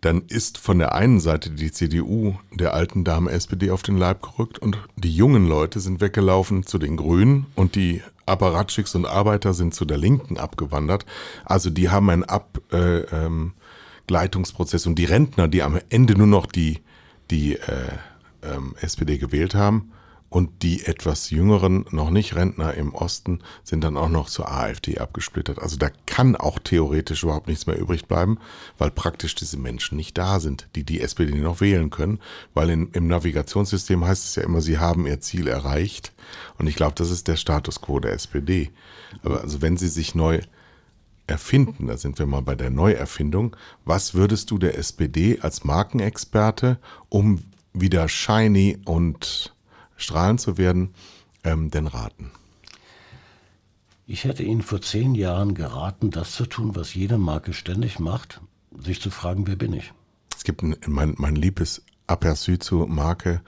dann 0.00 0.22
ist 0.22 0.58
von 0.58 0.80
der 0.80 0.96
einen 0.96 1.20
Seite 1.20 1.50
die 1.50 1.70
CDU 1.70 2.34
der 2.50 2.74
alten 2.74 3.04
Dame 3.04 3.30
SPD 3.30 3.70
auf 3.70 3.84
den 3.84 3.96
Leib 3.96 4.20
gerückt 4.20 4.58
und 4.58 4.78
die 4.96 5.14
jungen 5.14 5.46
Leute 5.46 5.78
sind 5.78 6.00
weggelaufen 6.00 6.66
zu 6.66 6.78
den 6.78 6.96
Grünen 6.96 7.46
und 7.54 7.76
die 7.76 8.02
Apparatschicks 8.26 8.96
und 8.96 9.06
Arbeiter 9.06 9.54
sind 9.54 9.72
zu 9.72 9.84
der 9.84 9.98
Linken 9.98 10.36
abgewandert. 10.36 11.06
Also 11.44 11.70
die 11.70 11.90
haben 11.90 12.10
einen 12.10 12.24
Abgleitungsprozess 12.24 14.82
äh, 14.82 14.88
ähm, 14.88 14.90
und 14.90 14.98
die 14.98 15.04
Rentner, 15.04 15.46
die 15.46 15.62
am 15.62 15.78
Ende 15.88 16.18
nur 16.18 16.26
noch 16.26 16.46
die, 16.46 16.80
die 17.30 17.52
äh, 17.52 17.60
ähm, 18.42 18.74
SPD 18.80 19.18
gewählt 19.18 19.54
haben, 19.54 19.92
und 20.34 20.64
die 20.64 20.84
etwas 20.84 21.30
jüngeren, 21.30 21.84
noch 21.92 22.10
nicht 22.10 22.34
Rentner 22.34 22.74
im 22.74 22.92
Osten, 22.92 23.38
sind 23.62 23.84
dann 23.84 23.96
auch 23.96 24.08
noch 24.08 24.28
zur 24.28 24.50
AfD 24.50 24.98
abgesplittert. 24.98 25.60
Also 25.60 25.76
da 25.76 25.90
kann 26.06 26.34
auch 26.34 26.58
theoretisch 26.58 27.22
überhaupt 27.22 27.46
nichts 27.46 27.68
mehr 27.68 27.78
übrig 27.78 28.06
bleiben, 28.06 28.40
weil 28.76 28.90
praktisch 28.90 29.36
diese 29.36 29.56
Menschen 29.56 29.96
nicht 29.96 30.18
da 30.18 30.40
sind, 30.40 30.66
die 30.74 30.82
die 30.82 31.00
SPD 31.00 31.38
noch 31.38 31.60
wählen 31.60 31.88
können. 31.88 32.18
Weil 32.52 32.70
in, 32.70 32.90
im 32.94 33.06
Navigationssystem 33.06 34.04
heißt 34.04 34.24
es 34.24 34.34
ja 34.34 34.42
immer, 34.42 34.60
sie 34.60 34.78
haben 34.78 35.06
ihr 35.06 35.20
Ziel 35.20 35.46
erreicht. 35.46 36.12
Und 36.58 36.66
ich 36.66 36.74
glaube, 36.74 36.96
das 36.96 37.12
ist 37.12 37.28
der 37.28 37.36
Status 37.36 37.80
quo 37.80 38.00
der 38.00 38.14
SPD. 38.14 38.72
Aber 39.22 39.40
also 39.40 39.62
wenn 39.62 39.76
sie 39.76 39.86
sich 39.86 40.16
neu 40.16 40.40
erfinden, 41.28 41.86
da 41.86 41.96
sind 41.96 42.18
wir 42.18 42.26
mal 42.26 42.42
bei 42.42 42.56
der 42.56 42.70
Neuerfindung, 42.70 43.54
was 43.84 44.14
würdest 44.14 44.50
du 44.50 44.58
der 44.58 44.76
SPD 44.78 45.38
als 45.42 45.62
Markenexperte, 45.62 46.80
um 47.08 47.44
wieder 47.72 48.08
shiny 48.08 48.78
und 48.84 49.53
strahlend 49.96 50.40
zu 50.40 50.58
werden, 50.58 50.94
ähm, 51.44 51.70
denn 51.70 51.86
raten? 51.86 52.30
Ich 54.06 54.24
hätte 54.24 54.42
Ihnen 54.42 54.62
vor 54.62 54.82
zehn 54.82 55.14
Jahren 55.14 55.54
geraten, 55.54 56.10
das 56.10 56.32
zu 56.32 56.44
tun, 56.46 56.76
was 56.76 56.94
jede 56.94 57.16
Marke 57.16 57.54
ständig 57.54 57.98
macht, 57.98 58.40
sich 58.78 59.00
zu 59.00 59.10
fragen, 59.10 59.46
wer 59.46 59.56
bin 59.56 59.72
ich? 59.72 59.92
Es 60.36 60.44
gibt 60.44 60.62
ein, 60.62 60.76
mein, 60.86 61.14
mein 61.16 61.36
liebes 61.36 61.82
Aperçu 62.06 62.58
zur 62.58 62.86
Marke. 62.86 63.40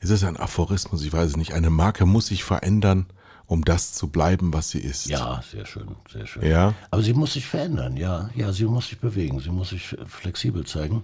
Ist 0.00 0.10
es 0.10 0.22
ein 0.22 0.36
Aphorismus? 0.36 1.04
Ich 1.04 1.12
weiß 1.12 1.30
es 1.30 1.36
nicht. 1.36 1.52
Eine 1.52 1.70
Marke 1.70 2.06
muss 2.06 2.28
sich 2.28 2.44
verändern, 2.44 3.06
um 3.46 3.64
das 3.64 3.94
zu 3.94 4.08
bleiben, 4.08 4.52
was 4.52 4.70
sie 4.70 4.78
ist. 4.78 5.06
Ja, 5.06 5.42
sehr 5.50 5.66
schön, 5.66 5.96
sehr 6.12 6.26
schön. 6.26 6.46
Ja. 6.46 6.74
Aber 6.90 7.02
sie 7.02 7.14
muss 7.14 7.32
sich 7.32 7.46
verändern, 7.46 7.96
ja. 7.96 8.30
Ja, 8.36 8.52
sie 8.52 8.66
muss 8.66 8.88
sich 8.88 9.00
bewegen, 9.00 9.40
sie 9.40 9.50
muss 9.50 9.70
sich 9.70 9.96
flexibel 10.06 10.64
zeigen. 10.64 11.02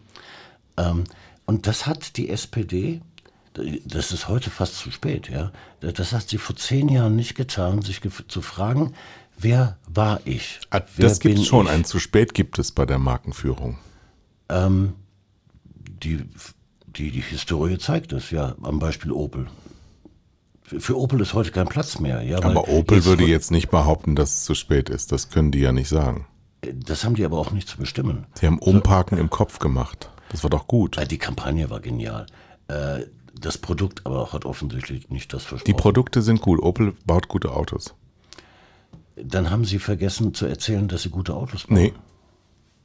Ähm, 0.76 1.04
und 1.46 1.66
das 1.66 1.86
hat 1.86 2.16
die 2.16 2.30
SPD 2.30 3.00
das 3.86 4.12
ist 4.12 4.28
heute 4.28 4.50
fast 4.50 4.76
zu 4.76 4.90
spät, 4.90 5.28
ja. 5.30 5.52
Das 5.80 6.12
hat 6.12 6.28
sie 6.28 6.38
vor 6.38 6.56
zehn 6.56 6.88
Jahren 6.88 7.14
nicht 7.16 7.34
getan, 7.34 7.82
sich 7.82 8.00
zu 8.28 8.42
fragen, 8.42 8.94
wer 9.38 9.78
war 9.86 10.20
ich? 10.24 10.60
Ah, 10.70 10.80
Das 10.98 11.20
gibt 11.20 11.38
es 11.38 11.46
schon. 11.46 11.66
ich? 11.66 11.72
Ein 11.72 11.84
zu 11.84 11.98
spät 11.98 12.34
gibt 12.34 12.58
es 12.58 12.72
bei 12.72 12.84
der 12.86 12.98
Markenführung. 12.98 13.78
Ähm, 14.48 14.94
die, 16.02 16.24
die, 16.86 17.10
die 17.10 17.20
Historie 17.20 17.78
zeigt 17.78 18.12
es 18.12 18.30
ja 18.30 18.54
am 18.62 18.78
Beispiel 18.78 19.12
Opel. 19.12 19.46
Für, 20.62 20.98
Opel 20.98 21.20
ist 21.20 21.34
heute 21.34 21.50
kein 21.50 21.66
Platz 21.68 21.98
mehr. 22.00 22.22
Ja, 22.22 22.42
Aber 22.42 22.68
Opel 22.68 23.04
würde 23.04 23.20
wird- 23.20 23.30
jetzt 23.30 23.50
nicht 23.50 23.70
behaupten, 23.70 24.16
dass 24.16 24.32
es 24.34 24.44
zu 24.44 24.54
spät 24.54 24.88
ist. 24.88 25.12
Das 25.12 25.28
können 25.28 25.52
die 25.52 25.60
ja 25.60 25.72
nicht 25.72 25.88
sagen. 25.88 26.26
Das 26.72 27.04
haben 27.04 27.14
die 27.14 27.24
aber 27.24 27.38
auch 27.38 27.50
nicht 27.50 27.68
zu 27.68 27.76
bestimmen. 27.76 28.26
Sie 28.34 28.46
haben 28.46 28.58
Umparken 28.58 29.18
im 29.18 29.28
Kopf 29.28 29.58
gemacht. 29.58 30.08
Das 30.30 30.42
war 30.42 30.50
doch 30.50 30.66
gut. 30.66 30.96
Äh, 30.96 31.06
Die 31.06 31.18
Kampagne 31.18 31.68
war 31.68 31.80
genial. 31.80 32.26
Äh, 32.68 33.00
Das 33.40 33.58
Produkt 33.58 34.06
aber 34.06 34.32
hat 34.32 34.44
offensichtlich 34.44 35.10
nicht 35.10 35.32
das 35.32 35.42
Die 35.42 35.48
versprochen. 35.48 35.76
Produkte 35.76 36.22
sind 36.22 36.40
gut. 36.40 36.62
Opel 36.62 36.94
baut 37.04 37.28
gute 37.28 37.52
Autos. 37.52 37.94
Dann 39.16 39.50
haben 39.50 39.64
sie 39.64 39.78
vergessen 39.78 40.34
zu 40.34 40.46
erzählen, 40.46 40.88
dass 40.88 41.02
sie 41.02 41.10
gute 41.10 41.34
Autos 41.34 41.66
bauen. 41.66 41.76
Nee, 41.76 41.92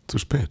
zu 0.07 0.17
spät. 0.17 0.49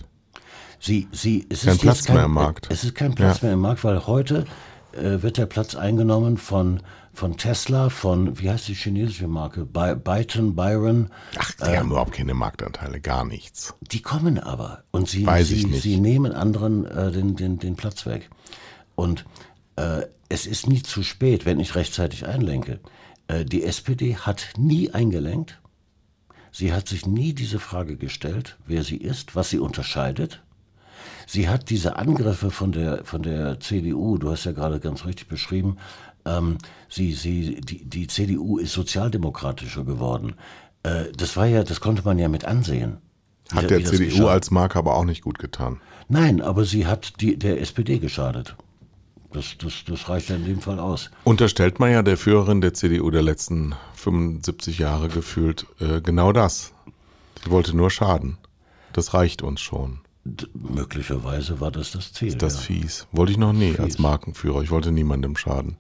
Sie, 0.80 1.08
sie, 1.12 1.46
es 1.48 1.62
Kein 1.64 1.74
ist 1.74 1.80
Platz 1.82 1.96
jetzt 1.98 2.06
kein, 2.06 2.16
mehr 2.16 2.24
im 2.26 2.32
Markt. 2.32 2.66
Es 2.70 2.84
ist 2.84 2.94
kein 2.94 3.14
Platz 3.14 3.40
Ja. 3.40 3.46
mehr 3.46 3.54
im 3.54 3.60
Markt, 3.60 3.82
weil 3.84 4.06
heute 4.06 4.44
äh, 4.92 5.22
wird 5.22 5.36
der 5.36 5.46
Platz 5.46 5.74
eingenommen 5.74 6.36
von, 6.36 6.80
von 7.12 7.36
Tesla, 7.36 7.90
von, 7.90 8.38
wie 8.38 8.48
heißt 8.50 8.68
die 8.68 8.74
chinesische 8.74 9.26
Marke? 9.26 9.64
By, 9.64 9.94
Byton, 9.96 10.54
Byron. 10.54 11.10
Ach, 11.36 11.50
die 11.52 11.76
haben 11.76 11.90
überhaupt 11.90 12.12
keine 12.12 12.34
Marktanteile, 12.34 13.00
gar 13.00 13.24
nichts. 13.24 13.74
Die 13.80 14.02
kommen 14.02 14.38
aber 14.38 14.84
und 14.92 15.08
sie, 15.08 15.26
Weiß 15.26 15.48
sie, 15.48 15.56
ich 15.56 15.66
nicht. 15.66 15.82
sie 15.82 15.96
nehmen 15.98 16.32
anderen 16.32 16.86
äh, 16.86 17.10
den, 17.10 17.34
den, 17.36 17.58
den 17.58 17.74
Platz 17.76 18.06
weg. 18.06 18.30
Und 18.94 19.20
äh, 19.20 19.24
es 20.28 20.46
ist 20.46 20.66
nie 20.66 20.82
zu 20.82 21.02
spät, 21.02 21.46
wenn 21.46 21.60
ich 21.60 21.74
rechtzeitig 21.74 22.26
einlenke. 22.26 22.80
Äh, 23.28 23.44
die 23.44 23.64
SPD 23.64 24.16
hat 24.16 24.48
nie 24.56 24.90
eingelenkt. 24.90 25.60
Sie 26.50 26.72
hat 26.72 26.88
sich 26.88 27.06
nie 27.06 27.34
diese 27.34 27.60
Frage 27.60 27.96
gestellt, 27.96 28.56
wer 28.66 28.82
sie 28.82 28.96
ist, 28.96 29.36
was 29.36 29.50
sie 29.50 29.58
unterscheidet. 29.58 30.42
Sie 31.26 31.48
hat 31.48 31.68
diese 31.70 31.96
Angriffe 31.96 32.50
von 32.50 32.72
der, 32.72 33.04
von 33.04 33.22
der 33.22 33.60
CDU, 33.60 34.16
du 34.16 34.30
hast 34.30 34.44
ja 34.44 34.52
gerade 34.52 34.80
ganz 34.80 35.04
richtig 35.04 35.28
beschrieben, 35.28 35.76
ähm, 36.24 36.56
sie, 36.88 37.12
sie, 37.12 37.60
die, 37.60 37.84
die 37.84 38.06
CDU 38.06 38.58
ist 38.58 38.72
sozialdemokratischer 38.72 39.84
geworden. 39.84 40.34
Äh, 40.82 41.12
das 41.16 41.36
war 41.36 41.46
ja, 41.46 41.64
das 41.64 41.80
konnte 41.80 42.02
man 42.02 42.18
ja 42.18 42.28
mit 42.28 42.44
ansehen. 42.44 42.96
Hat 43.52 43.70
der 43.70 43.84
CDU 43.84 44.26
als 44.26 44.50
Marke 44.50 44.78
aber 44.78 44.94
auch 44.94 45.04
nicht 45.04 45.22
gut 45.22 45.38
getan. 45.38 45.80
Nein, 46.08 46.40
aber 46.40 46.64
sie 46.64 46.86
hat 46.86 47.20
die, 47.20 47.38
der 47.38 47.60
SPD 47.60 47.98
geschadet. 47.98 48.56
Das, 49.32 49.56
das, 49.58 49.84
das 49.86 50.08
reicht 50.08 50.30
ja 50.30 50.36
in 50.36 50.44
dem 50.44 50.60
Fall 50.60 50.78
aus. 50.78 51.10
Unterstellt 51.24 51.80
man 51.80 51.92
ja 51.92 52.02
der 52.02 52.16
Führerin 52.16 52.60
der 52.60 52.72
CDU 52.72 53.10
der 53.10 53.22
letzten 53.22 53.74
75 53.94 54.78
Jahre 54.78 55.08
gefühlt 55.08 55.66
äh, 55.80 56.00
genau 56.00 56.32
das. 56.32 56.72
Sie 57.44 57.50
wollte 57.50 57.76
nur 57.76 57.90
schaden. 57.90 58.38
Das 58.92 59.12
reicht 59.12 59.42
uns 59.42 59.60
schon. 59.60 60.00
D 60.24 60.46
möglicherweise 60.54 61.60
war 61.60 61.70
das 61.70 61.92
das 61.92 62.12
Ziel. 62.12 62.34
Das 62.34 62.54
ja. 62.54 62.60
fies. 62.60 63.06
Wollte 63.12 63.32
ich 63.32 63.38
noch 63.38 63.52
nie 63.52 63.70
Fies. 63.72 63.80
als 63.80 63.98
Markenführer. 63.98 64.62
Ich 64.62 64.70
wollte 64.70 64.92
niemandem 64.92 65.36
schaden. 65.36 65.76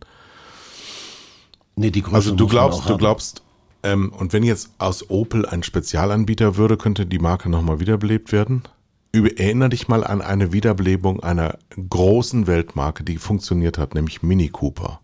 Nee, 1.76 1.90
die 1.90 2.02
Größe 2.02 2.16
Also 2.16 2.34
du 2.34 2.46
glaubst, 2.48 2.88
du 2.88 2.96
glaubst, 2.96 3.42
ähm, 3.82 4.12
und 4.12 4.32
wenn 4.32 4.42
jetzt 4.42 4.70
aus 4.78 5.08
Opel 5.10 5.46
ein 5.46 5.62
Spezialanbieter 5.62 6.56
würde, 6.56 6.76
könnte 6.76 7.06
die 7.06 7.18
Marke 7.18 7.48
nochmal 7.48 7.80
wiederbelebt 7.80 8.32
werden? 8.32 8.62
Über, 9.12 9.38
erinner 9.38 9.68
dich 9.68 9.88
mal 9.88 10.04
an 10.04 10.20
eine 10.20 10.52
Wiederbelebung 10.52 11.22
einer 11.22 11.58
großen 11.88 12.46
Weltmarke, 12.46 13.04
die 13.04 13.16
funktioniert 13.16 13.78
hat, 13.78 13.94
nämlich 13.94 14.22
Mini 14.22 14.48
Cooper. 14.48 15.00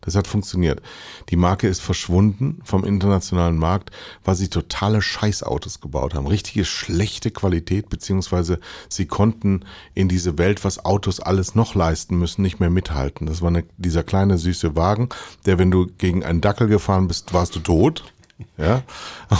Das 0.00 0.14
hat 0.14 0.26
funktioniert. 0.26 0.80
Die 1.28 1.36
Marke 1.36 1.68
ist 1.68 1.80
verschwunden 1.80 2.60
vom 2.64 2.84
internationalen 2.84 3.58
Markt, 3.58 3.90
weil 4.24 4.36
sie 4.36 4.48
totale 4.48 5.02
Scheißautos 5.02 5.80
gebaut 5.80 6.14
haben. 6.14 6.26
Richtige 6.26 6.64
schlechte 6.64 7.30
Qualität, 7.30 7.90
beziehungsweise 7.90 8.60
sie 8.88 9.06
konnten 9.06 9.66
in 9.94 10.08
diese 10.08 10.38
Welt, 10.38 10.64
was 10.64 10.84
Autos 10.84 11.20
alles 11.20 11.54
noch 11.54 11.74
leisten 11.74 12.18
müssen, 12.18 12.40
nicht 12.40 12.60
mehr 12.60 12.70
mithalten. 12.70 13.26
Das 13.26 13.42
war 13.42 13.48
eine, 13.48 13.64
dieser 13.76 14.04
kleine 14.04 14.38
süße 14.38 14.76
Wagen, 14.76 15.10
der, 15.44 15.58
wenn 15.58 15.70
du 15.70 15.86
gegen 15.86 16.24
einen 16.24 16.40
Dackel 16.40 16.68
gefahren 16.68 17.08
bist, 17.08 17.34
warst 17.34 17.56
du 17.56 17.60
tot. 17.60 18.04
Ja, 18.56 18.82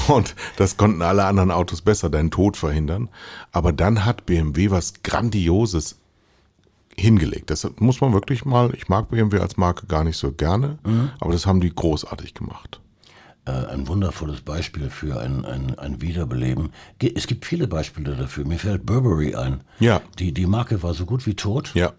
und 0.09 0.35
das 0.57 0.77
konnten 0.77 1.03
alle 1.03 1.25
anderen 1.25 1.51
Autos 1.51 1.83
besser 1.83 2.11
deinen 2.11 2.31
Tod 2.31 2.57
verhindern. 2.57 3.09
Aber 3.53 3.73
dann 3.73 4.05
hat 4.05 4.27
BMW 4.27 4.71
was 4.71 5.03
Grandioses 5.03 5.97
hingelegt. 6.97 7.51
Das 7.51 7.69
muss 7.79 8.01
man 8.01 8.13
wirklich 8.13 8.45
mal, 8.45 8.75
ich 8.75 8.89
mag 8.89 9.09
BMW 9.11 9.39
als 9.39 9.57
Marke 9.57 9.87
gar 9.87 10.03
nicht 10.03 10.17
so 10.17 10.33
gerne, 10.33 10.79
aber 11.21 11.33
das 11.33 11.47
haben 11.47 11.61
die 11.61 11.73
großartig 11.73 12.35
gemacht. 12.35 12.81
äh, 13.47 13.51
ein 13.51 13.89
wundervolles 13.89 14.41
Beispiel 14.43 14.91
für 14.91 15.21
ein, 15.21 15.45
ein, 15.45 15.79
ein 15.79 16.01
Wiederbeleben. 16.03 16.71
Es 17.15 17.27
gibt 17.27 17.47
viele 17.47 17.67
Beispiele 17.69 18.15
dafür. 18.17 18.45
Mir 18.47 18.59
fällt 18.59 18.85
Burberry 18.85 19.35
ein. 19.35 19.61
Ja. 19.81 20.01
Die, 20.19 20.33
die 20.33 20.47
Marke 20.47 20.83
war 20.83 20.93
so 20.95 21.07
gut 21.07 21.25
wie 21.27 21.35
tot. 21.35 21.73
Ja. 21.75 21.93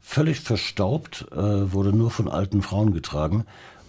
Völlig 0.00 0.40
verstaubt, 0.40 1.26
äh, 1.32 1.36
wurde 1.72 1.92
nur 1.92 2.10
von 2.10 2.28
alten 2.28 2.62
Frauen 2.62 2.92
getragen 2.92 3.44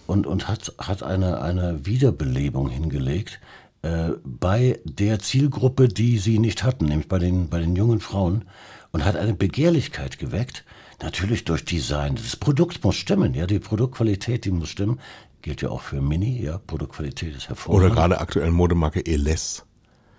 und, 0.08 0.26
und 0.26 0.48
hat, 0.48 0.72
hat 0.78 1.02
eine, 1.02 1.42
eine 1.42 1.84
Wiederbelebung 1.84 2.70
hingelegt 2.70 3.40
äh, 3.82 4.12
bei 4.24 4.80
der 4.84 5.18
Zielgruppe, 5.18 5.88
die 5.88 6.16
sie 6.16 6.38
nicht 6.38 6.64
hatten, 6.64 6.86
nämlich 6.86 7.08
bei 7.08 7.18
den, 7.18 7.50
bei 7.50 7.60
den 7.60 7.76
jungen 7.76 8.00
Frauen 8.00 8.46
und 8.90 9.04
hat 9.04 9.16
eine 9.16 9.34
Begehrlichkeit 9.34 10.18
geweckt. 10.18 10.64
Natürlich 11.02 11.44
durch 11.44 11.66
Design. 11.66 12.16
Das 12.16 12.36
Produkt 12.36 12.82
muss 12.82 12.96
stimmen, 12.96 13.34
ja, 13.34 13.46
die 13.46 13.58
Produktqualität, 13.58 14.46
die 14.46 14.50
muss 14.50 14.70
stimmen. 14.70 14.98
Gilt 15.42 15.60
ja 15.60 15.68
auch 15.68 15.82
für 15.82 16.00
Mini, 16.00 16.42
ja, 16.42 16.56
Produktqualität 16.56 17.36
ist 17.36 17.44
Oder 17.44 17.48
hervorragend. 17.48 17.94
gerade 17.94 18.20
aktuell 18.20 18.50
Modemarke 18.50 19.00
Eles. 19.06 19.64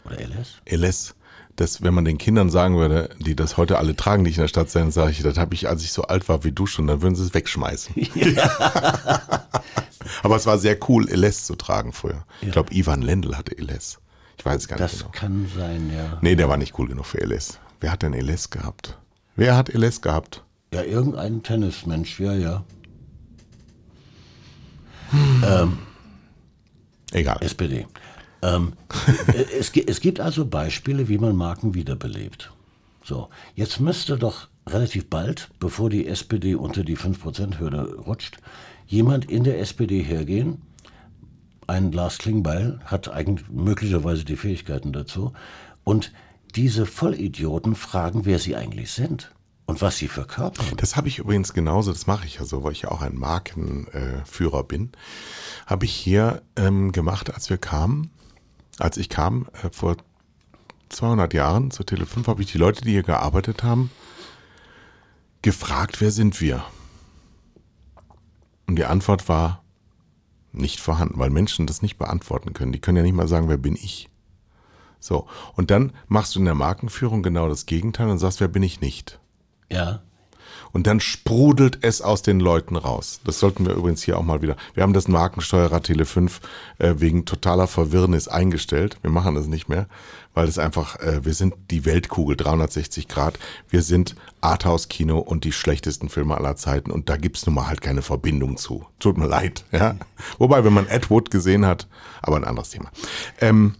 Oder 0.05 0.19
LS? 0.19 0.61
Eles. 0.65 1.15
Das, 1.59 1.81
wenn 1.81 1.93
man 1.93 2.05
den 2.05 2.17
Kindern 2.17 2.49
sagen 2.49 2.77
würde, 2.77 3.09
die 3.19 3.35
das 3.35 3.57
heute 3.57 3.79
alle 3.79 3.93
tragen, 3.93 4.23
die 4.23 4.29
ich 4.29 4.37
in 4.37 4.43
der 4.43 4.47
Stadt 4.47 4.69
sind, 4.69 4.93
sage 4.93 5.11
ich, 5.11 5.21
das 5.21 5.37
habe 5.37 5.53
ich, 5.53 5.67
als 5.67 5.83
ich 5.83 5.91
so 5.91 6.03
alt 6.03 6.29
war 6.29 6.45
wie 6.45 6.53
du 6.53 6.65
schon, 6.65 6.87
dann 6.87 7.01
würden 7.01 7.15
sie 7.15 7.23
es 7.23 7.33
wegschmeißen. 7.33 7.93
Aber 10.23 10.37
es 10.37 10.45
war 10.45 10.57
sehr 10.57 10.77
cool, 10.87 11.09
Eles 11.09 11.45
zu 11.45 11.55
tragen 11.55 11.91
früher. 11.91 12.23
Ich 12.41 12.51
glaube, 12.51 12.73
Ivan 12.73 13.01
Lendl 13.01 13.35
hatte 13.35 13.57
Eles. 13.57 13.99
Ich 14.37 14.45
weiß 14.45 14.55
es 14.61 14.67
gar 14.69 14.77
nicht 14.77 14.85
Das 14.85 14.99
genau. 14.99 15.11
kann 15.11 15.51
sein, 15.53 15.91
ja. 15.93 16.17
Nee, 16.21 16.35
der 16.35 16.47
war 16.47 16.55
nicht 16.55 16.79
cool 16.79 16.87
genug 16.87 17.05
für 17.05 17.19
Eles. 17.19 17.59
Wer 17.81 17.91
hat 17.91 18.03
denn 18.03 18.13
Eles 18.13 18.49
gehabt? 18.51 18.97
Wer 19.35 19.57
hat 19.57 19.69
Eles 19.69 20.01
gehabt? 20.01 20.45
Ja, 20.73 20.83
irgendein 20.83 21.43
Tennismensch, 21.43 22.21
ja, 22.21 22.33
ja. 22.33 22.63
Egal. 27.11 27.39
SPD. 27.41 27.85
Ähm, 28.41 28.73
es, 29.57 29.71
es 29.75 29.99
gibt 30.01 30.19
also 30.19 30.45
Beispiele, 30.45 31.07
wie 31.07 31.17
man 31.17 31.35
Marken 31.35 31.73
wiederbelebt. 31.73 32.51
So, 33.03 33.29
jetzt 33.55 33.79
müsste 33.79 34.17
doch 34.17 34.47
relativ 34.67 35.09
bald, 35.09 35.49
bevor 35.59 35.89
die 35.89 36.07
SPD 36.07 36.55
unter 36.55 36.83
die 36.83 36.97
5%-Hürde 36.97 37.95
rutscht, 38.05 38.37
jemand 38.87 39.29
in 39.29 39.43
der 39.43 39.59
SPD 39.59 40.01
hergehen. 40.01 40.61
Ein 41.67 41.91
Lars 41.91 42.17
Klingbeil 42.17 42.79
hat 42.85 43.09
eigentlich 43.09 43.47
möglicherweise 43.49 44.25
die 44.25 44.35
Fähigkeiten 44.35 44.91
dazu. 44.91 45.33
Und 45.83 46.11
diese 46.55 46.85
Vollidioten 46.85 47.75
fragen, 47.75 48.25
wer 48.25 48.39
sie 48.39 48.55
eigentlich 48.55 48.91
sind 48.91 49.31
und 49.65 49.81
was 49.81 49.97
sie 49.97 50.07
verkörpern. 50.07 50.65
Das 50.77 50.95
habe 50.95 51.07
ich 51.07 51.19
übrigens 51.19 51.53
genauso, 51.53 51.91
das 51.91 52.07
mache 52.07 52.25
ich 52.25 52.35
ja 52.35 52.45
so, 52.45 52.63
weil 52.63 52.71
ich 52.71 52.81
ja 52.81 52.91
auch 52.91 53.01
ein 53.01 53.15
Markenführer 53.15 54.25
Führer 54.25 54.63
bin. 54.63 54.91
Habe 55.67 55.85
ich 55.85 55.93
hier 55.93 56.41
ähm, 56.55 56.91
gemacht, 56.91 57.31
als 57.33 57.51
wir 57.51 57.59
kamen, 57.59 58.09
als 58.81 58.97
ich 58.97 59.09
kam, 59.09 59.47
äh, 59.63 59.69
vor 59.71 59.97
200 60.89 61.33
Jahren 61.33 61.71
zur 61.71 61.85
Tele 61.85 62.05
5, 62.05 62.27
habe 62.27 62.41
ich 62.41 62.51
die 62.51 62.57
Leute, 62.57 62.81
die 62.81 62.91
hier 62.91 63.03
gearbeitet 63.03 63.63
haben, 63.63 63.91
gefragt, 65.41 66.01
wer 66.01 66.11
sind 66.11 66.41
wir? 66.41 66.63
Und 68.67 68.75
die 68.75 68.85
Antwort 68.85 69.29
war 69.29 69.63
nicht 70.51 70.79
vorhanden, 70.79 71.19
weil 71.19 71.29
Menschen 71.29 71.67
das 71.67 71.81
nicht 71.81 71.97
beantworten 71.97 72.53
können. 72.53 72.71
Die 72.71 72.79
können 72.79 72.97
ja 72.97 73.03
nicht 73.03 73.15
mal 73.15 73.27
sagen, 73.27 73.49
wer 73.49 73.57
bin 73.57 73.75
ich? 73.75 74.09
So, 74.99 75.27
und 75.55 75.71
dann 75.71 75.93
machst 76.07 76.35
du 76.35 76.39
in 76.39 76.45
der 76.45 76.55
Markenführung 76.55 77.23
genau 77.23 77.47
das 77.47 77.65
Gegenteil 77.65 78.09
und 78.09 78.17
sagst, 78.17 78.41
wer 78.41 78.47
bin 78.47 78.63
ich 78.63 78.81
nicht? 78.81 79.19
Ja, 79.71 80.01
Und 80.71 80.87
dann 80.87 80.99
sprudelt 80.99 81.79
es 81.81 82.01
aus 82.01 82.21
den 82.21 82.39
Leuten 82.39 82.75
raus. 82.75 83.19
Das 83.23 83.39
sollten 83.39 83.65
wir 83.65 83.73
übrigens 83.73 84.03
hier 84.03 84.17
auch 84.17 84.23
mal 84.23 84.41
wieder. 84.41 84.55
Wir 84.73 84.83
haben 84.83 84.93
das 84.93 85.07
Markensteuerer 85.07 85.81
Tele 85.81 86.05
5 86.05 86.39
äh, 86.77 86.95
wegen 86.97 87.25
totaler 87.25 87.67
Verwirrnis 87.67 88.27
eingestellt. 88.27 88.97
Wir 89.01 89.11
machen 89.11 89.35
das 89.35 89.47
nicht 89.47 89.67
mehr, 89.69 89.87
weil 90.33 90.47
es 90.47 90.59
einfach, 90.59 90.97
äh, 90.99 91.25
wir 91.25 91.33
sind 91.33 91.55
die 91.71 91.85
Weltkugel 91.85 92.35
360 92.37 93.07
Grad. 93.07 93.39
Wir 93.69 93.81
sind 93.81 94.15
Arthouse-Kino 94.41 95.19
und 95.19 95.43
die 95.43 95.51
schlechtesten 95.51 96.09
Filme 96.09 96.37
aller 96.37 96.55
Zeiten. 96.55 96.91
Und 96.91 97.09
da 97.09 97.17
gibt's 97.17 97.45
nun 97.45 97.55
mal 97.55 97.67
halt 97.67 97.81
keine 97.81 98.01
Verbindung 98.01 98.57
zu. 98.57 98.85
Tut 98.99 99.17
mir 99.17 99.27
leid. 99.27 99.63
Ja? 99.71 99.95
Wobei, 100.39 100.63
wenn 100.65 100.73
man 100.73 100.87
Ed 100.87 101.09
Wood 101.09 101.31
gesehen 101.31 101.65
hat, 101.65 101.87
aber 102.21 102.35
ein 102.35 102.43
anderes 102.43 102.69
Thema. 102.71 102.91
Ähm, 103.39 103.75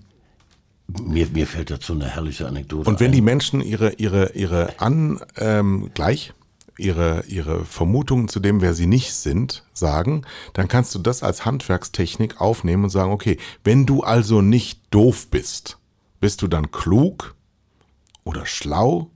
mir, 0.87 1.27
mir 1.27 1.45
fällt 1.45 1.69
dazu 1.71 1.93
eine 1.93 2.07
herrliche 2.07 2.47
Anekdote 2.47 2.89
Und 2.89 2.99
wenn 2.99 3.07
ein. 3.07 3.13
die 3.13 3.21
Menschen 3.21 3.61
ihre, 3.61 3.93
ihre, 3.93 4.31
ihre 4.33 4.79
an, 4.79 5.19
ähm, 5.37 5.91
gleich, 5.93 6.33
ihre, 6.79 7.25
ihre 7.27 7.65
Vermutungen 7.65 8.27
zu 8.27 8.39
dem, 8.39 8.61
wer 8.61 8.73
sie 8.73 8.87
nicht 8.87 9.13
sind, 9.13 9.63
sagen, 9.73 10.23
dann 10.53 10.67
kannst 10.67 10.95
du 10.95 10.99
das 10.99 11.23
als 11.23 11.45
Handwerkstechnik 11.45 12.41
aufnehmen 12.41 12.85
und 12.85 12.89
sagen, 12.89 13.11
okay, 13.11 13.37
wenn 13.63 13.85
du 13.85 14.01
also 14.01 14.41
nicht 14.41 14.81
doof 14.89 15.27
bist, 15.29 15.77
bist 16.19 16.41
du 16.41 16.47
dann 16.47 16.71
klug 16.71 17.35
oder 18.23 18.45
schlau 18.45 19.09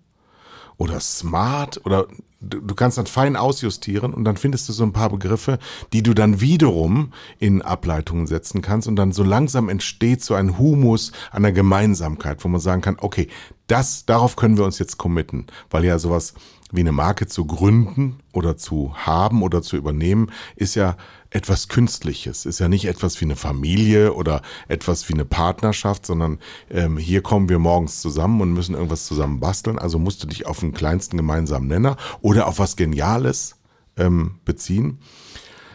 oder 0.78 1.00
smart 1.00 1.86
oder 1.86 2.08
du, 2.44 2.76
kannst 2.76 2.98
dann 2.98 3.06
fein 3.06 3.36
ausjustieren 3.36 4.14
und 4.14 4.24
dann 4.26 4.38
findest 4.38 4.68
du 4.68 4.74
so 4.74 4.84
ein 4.84 4.94
paar 4.94 5.10
Begriffe, 5.10 5.60
die 5.94 6.04
du 6.04 6.14
dann 6.14 6.42
wiederum 6.42 7.14
in 7.40 7.62
Ableitungen 7.62 8.28
setzen 8.28 8.62
kannst 8.62 8.88
und 8.88 8.96
dann 8.96 9.12
so 9.12 9.24
langsam 9.24 9.70
entsteht 9.70 10.24
so 10.24 10.34
ein 10.34 10.58
Humus 10.58 11.12
der 11.38 11.52
Gemeinsamkeit, 11.52 12.44
wo 12.44 12.48
man 12.48 12.62
sagen 12.62 12.82
kann, 12.82 12.98
okay, 13.00 13.28
das, 13.68 14.06
darauf 14.06 14.36
können 14.36 14.58
wir 14.58 14.66
uns 14.66 14.80
jetzt 14.80 14.98
committen, 14.98 15.48
weil 15.70 15.86
ja 15.86 16.00
sowas 16.00 16.34
wie 16.74 16.82
eine 16.82 16.92
Marke 16.92 17.28
zu 17.28 17.46
gründen 17.46 18.20
oder 18.34 18.58
zu 18.58 18.94
haben 18.96 19.44
oder 19.44 19.62
zu 19.62 19.78
übernehmen, 19.78 20.32
ist 20.56 20.76
ja 20.76 20.98
etwas 21.30 21.68
Künstliches, 21.68 22.46
ist 22.46 22.60
ja 22.60 22.68
nicht 22.68 22.86
etwas 22.86 23.20
wie 23.22 23.26
eine 23.26 23.36
Familie 23.36 24.14
oder 24.14 24.42
etwas 24.68 25.08
wie 25.08 25.14
eine 25.14 25.26
Partnerschaft, 25.26 26.06
sondern 26.06 26.40
ähm, 26.70 26.98
hier 26.98 27.22
kommen 27.22 27.50
wir 27.50 27.60
morgens 27.60 28.02
zusammen 28.02 28.42
und 28.42 28.54
müssen 28.54 28.76
irgendwas 28.76 29.06
zusammen 29.06 29.40
basteln. 29.40 29.80
Also 29.80 30.00
musst 30.00 30.22
du 30.24 30.28
dich 30.28 30.46
auf 30.46 30.60
den 30.60 30.74
kleinsten 30.74 31.18
gemeinsamen 31.18 31.68
Nenner 31.68 31.98
oder 32.22 32.48
auf 32.48 32.60
was 32.60 32.76
Geniales 32.76 33.56
ähm, 33.98 34.40
beziehen. 34.46 35.00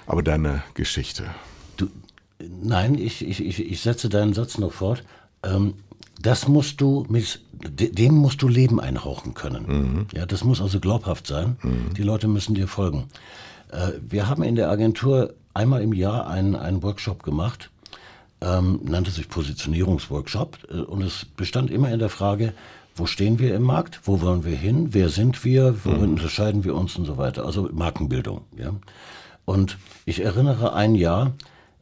Aber 0.07 0.23
deine 0.23 0.63
Geschichte. 0.75 1.25
Du, 1.77 1.89
nein, 2.39 2.97
ich, 2.97 3.27
ich, 3.27 3.41
ich, 3.41 3.81
setze 3.81 4.09
deinen 4.09 4.35
Satz 4.35 4.59
noch 4.59 4.73
fort. 4.73 5.05
Ähm, 5.43 5.75
das 6.21 6.49
musst 6.49 6.81
du 6.81 7.07
mit, 7.09 7.41
dem 7.53 8.15
musst 8.15 8.43
du 8.43 8.49
Leben 8.49 8.81
einhauchen 8.81 9.35
können. 9.35 9.67
Mhm. 9.67 10.07
Ja, 10.13 10.27
das 10.27 10.45
muss 10.45 10.61
also 10.61 10.81
glaubhaft 10.81 11.27
sein. 11.27 11.57
Mhm. 11.63 11.95
Die 11.95 12.03
Leute 12.03 12.29
müssen 12.29 12.55
dir 12.55 12.69
folgen. 12.69 13.05
Äh, 13.71 13.93
wir 14.09 14.29
haben 14.29 14.43
in 14.43 14.57
der 14.57 14.71
Agentur 14.71 15.35
einmal 15.55 15.83
im 15.83 15.93
Jahr 15.93 16.27
einen, 16.29 16.57
einen 16.57 16.83
Workshop 16.83 17.23
gemacht, 17.23 17.71
ähm, 18.41 18.81
nannte 18.85 19.11
sich 19.11 19.29
Positionierungsworkshop 19.29 20.59
äh, 20.71 20.81
und 20.81 21.03
es 21.03 21.25
bestand 21.25 21.71
immer 21.71 21.93
in 21.93 21.99
der 21.99 22.09
Frage, 22.09 22.53
wo 22.95 23.07
stehen 23.07 23.39
wir 23.39 23.55
im 23.55 23.63
Markt, 23.63 24.01
wo 24.05 24.21
wollen 24.21 24.45
wir 24.45 24.57
hin, 24.57 24.89
wer 24.91 25.09
sind 25.09 25.45
wir, 25.45 25.85
worin 25.85 26.07
mhm. 26.07 26.13
unterscheiden 26.15 26.65
wir 26.65 26.75
uns 26.75 26.97
und 26.97 27.05
so 27.05 27.17
weiter. 27.17 27.45
Also 27.45 27.69
Markenbildung. 27.73 28.43
Ja. 28.57 28.73
Und 29.45 29.79
ich 30.05 30.21
erinnere 30.21 30.73
ein 30.75 30.95
Jahr, 30.95 31.33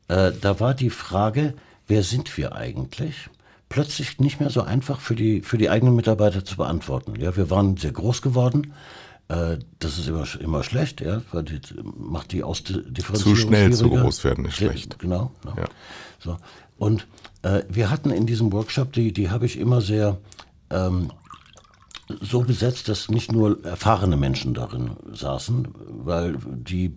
äh, 0.08 0.32
da 0.40 0.60
war 0.60 0.74
die 0.74 0.90
Frage, 0.90 1.54
wer 1.88 2.02
sind 2.02 2.36
wir 2.36 2.54
eigentlich? 2.54 3.30
Plötzlich 3.68 4.18
nicht 4.18 4.40
mehr 4.40 4.50
so 4.50 4.62
einfach 4.62 5.00
für 5.00 5.14
die, 5.14 5.42
für 5.42 5.58
die 5.58 5.70
eigenen 5.70 5.96
Mitarbeiter 5.96 6.44
zu 6.44 6.56
beantworten. 6.56 7.14
Ja, 7.18 7.36
wir 7.36 7.50
waren 7.50 7.76
sehr 7.76 7.92
groß 7.92 8.22
geworden. 8.22 8.72
Äh, 9.28 9.58
das 9.78 9.98
ist 9.98 10.08
immer, 10.08 10.24
immer 10.40 10.62
schlecht, 10.62 11.00
ja, 11.00 11.22
weil 11.32 11.42
die 11.42 11.60
macht 11.98 12.32
die 12.32 12.42
Ausdifferenzierung. 12.42 13.34
Zu 13.34 13.36
schnell 13.36 13.72
zu 13.72 13.90
groß 13.90 14.24
werden 14.24 14.44
ist 14.44 14.56
schlecht. 14.56 14.98
Genau. 14.98 15.32
genau. 15.42 15.56
Ja. 15.56 15.64
So. 16.18 16.36
Und 16.78 17.06
äh, 17.42 17.62
wir 17.68 17.90
hatten 17.90 18.10
in 18.10 18.26
diesem 18.26 18.52
Workshop, 18.52 18.92
die, 18.92 19.12
die 19.12 19.30
habe 19.30 19.46
ich 19.46 19.58
immer 19.58 19.80
sehr 19.80 20.18
ähm, 20.70 21.10
so 22.20 22.42
besetzt, 22.42 22.88
dass 22.88 23.08
nicht 23.08 23.32
nur 23.32 23.64
erfahrene 23.64 24.16
Menschen 24.16 24.54
darin 24.54 24.92
saßen, 25.12 25.68
weil 26.04 26.36
die 26.44 26.94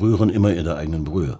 rühren 0.00 0.30
immer 0.30 0.52
in 0.54 0.64
der 0.64 0.76
eigenen 0.76 1.04
Brühe. 1.04 1.38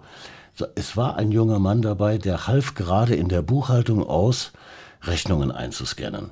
Es 0.74 0.96
war 0.96 1.16
ein 1.16 1.32
junger 1.32 1.58
Mann 1.58 1.82
dabei, 1.82 2.18
der 2.18 2.46
half 2.46 2.74
gerade 2.74 3.14
in 3.14 3.28
der 3.28 3.42
Buchhaltung 3.42 4.06
aus, 4.06 4.52
Rechnungen 5.02 5.50
einzuscannen. 5.50 6.30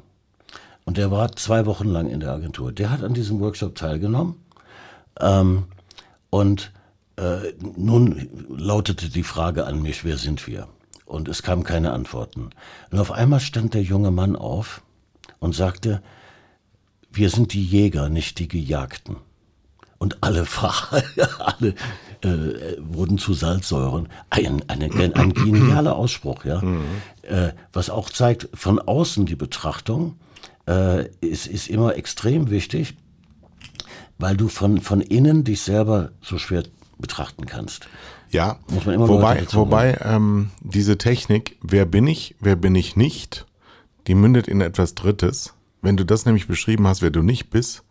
Und 0.85 0.97
der 0.97 1.11
war 1.11 1.33
zwei 1.37 1.67
Wochen 1.67 1.89
lang 1.89 2.09
in 2.09 2.21
der 2.21 2.33
Agentur. 2.33 2.73
Der 2.73 2.91
hat 2.91 3.03
an 3.03 3.15
diesem 3.15 3.41
Workshop 3.41 3.75
teilgenommen. 3.75 4.37
Ähm, 5.21 5.65
und 6.31 6.73
äh, 7.17 7.53
nun 7.61 8.29
lautete 8.49 9.09
die 9.09 9.23
Frage 9.23 9.67
an 9.67 9.83
mich, 9.83 10.05
wer 10.05 10.17
sind 10.17 10.47
wir? 10.47 10.69
Und 11.05 11.29
es 11.29 11.43
kamen 11.43 11.63
keine 11.63 11.93
Antworten. 11.93 12.51
Und 12.91 12.99
auf 12.99 13.13
einmal 13.13 13.41
stand 13.41 13.75
der 13.75 13.83
junge 13.83 14.11
Mann 14.11 14.35
auf 14.35 14.83
und 15.39 15.55
sagte, 15.55 16.03
wir 17.11 17.29
sind 17.29 17.53
die 17.53 17.65
Jäger, 17.65 18.09
nicht 18.09 18.39
die 18.39 18.49
Gejagten. 18.49 19.17
Und 20.03 20.21
alle, 20.21 20.45
alle 21.38 21.75
äh, 22.23 22.77
wurden 22.81 23.19
zu 23.19 23.35
Salzsäuren. 23.35 24.09
Ein, 24.31 24.69
eine, 24.69 24.91
ein 25.15 25.33
genialer 25.33 25.95
Ausspruch, 25.95 26.45
ja. 26.45 26.61
Mhm. 26.61 26.83
Äh, 27.23 27.53
was 27.73 27.88
auch 27.88 28.11
zeigt, 28.11 28.49
von 28.53 28.81
außen 28.81 29.27
die 29.27 29.37
Betrachtung 29.37 30.17
äh, 30.67 31.07
ist, 31.21 31.47
ist 31.47 31.69
immer 31.69 31.95
extrem 31.95 32.51
wichtig, 32.51 32.97
weil 34.19 34.37
du 34.37 34.49
von, 34.49 34.81
von 34.81 35.03
innen 35.03 35.45
dich 35.45 35.61
selber 35.61 36.11
so 36.21 36.37
schwer 36.37 36.65
betrachten 36.99 37.47
kannst. 37.47 37.87
Ja, 38.33 38.59
wobei, 38.67 39.47
wobei 39.53 39.99
ähm, 40.03 40.51
diese 40.62 40.99
Technik, 40.99 41.59
wer 41.62 41.85
bin 41.85 42.09
ich, 42.09 42.35
wer 42.41 42.57
bin 42.57 42.75
ich 42.75 42.97
nicht, 42.97 43.47
die 44.09 44.17
mündet 44.17 44.49
in 44.49 44.62
etwas 44.62 44.97
Drittes. 44.97 45.55
Wenn 45.81 45.97
du 45.97 46.05
das 46.05 46.27
nämlich 46.27 46.49
beschrieben 46.49 46.88
hast, 46.88 47.03
wer 47.03 47.11
du 47.11 47.23
nicht 47.23 47.51
bist, 47.51 47.85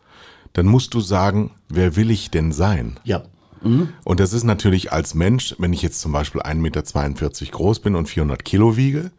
dann 0.54 0.66
musst 0.66 0.94
du 0.94 1.00
sagen, 1.00 1.52
wer 1.70 1.96
will 1.96 2.12
ich 2.12 2.32
denn 2.32 2.52
sein? 2.52 3.00
Ja. 3.04 3.24
Mhm. 3.62 3.90
Und 4.04 4.20
das 4.20 4.34
ist 4.34 4.44
natürlich 4.44 4.92
als 4.92 5.14
Mensch, 5.14 5.56
wenn 5.58 5.74
ich 5.74 5.82
jetzt 5.82 6.02
zum 6.02 6.12
Beispiel 6.12 6.42
1,42 6.42 6.56
Meter 6.56 7.52
groß 7.52 7.80
bin 7.80 7.96
und 7.96 8.08
400 8.08 8.44
Kilo 8.44 8.76
wiege, 8.76 9.12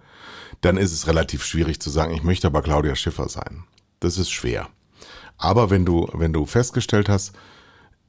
dann 0.60 0.76
ist 0.76 0.92
es 0.92 1.06
relativ 1.06 1.44
schwierig 1.44 1.80
zu 1.80 1.90
sagen, 1.90 2.14
ich 2.14 2.22
möchte 2.22 2.46
aber 2.46 2.62
Claudia 2.62 2.94
Schiffer 2.94 3.28
sein. 3.28 3.64
Das 4.00 4.18
ist 4.18 4.30
schwer. 4.30 4.68
Aber 5.38 5.70
wenn 5.70 5.84
du, 5.84 6.08
wenn 6.12 6.32
du 6.32 6.46
festgestellt 6.46 7.08
hast, 7.08 7.32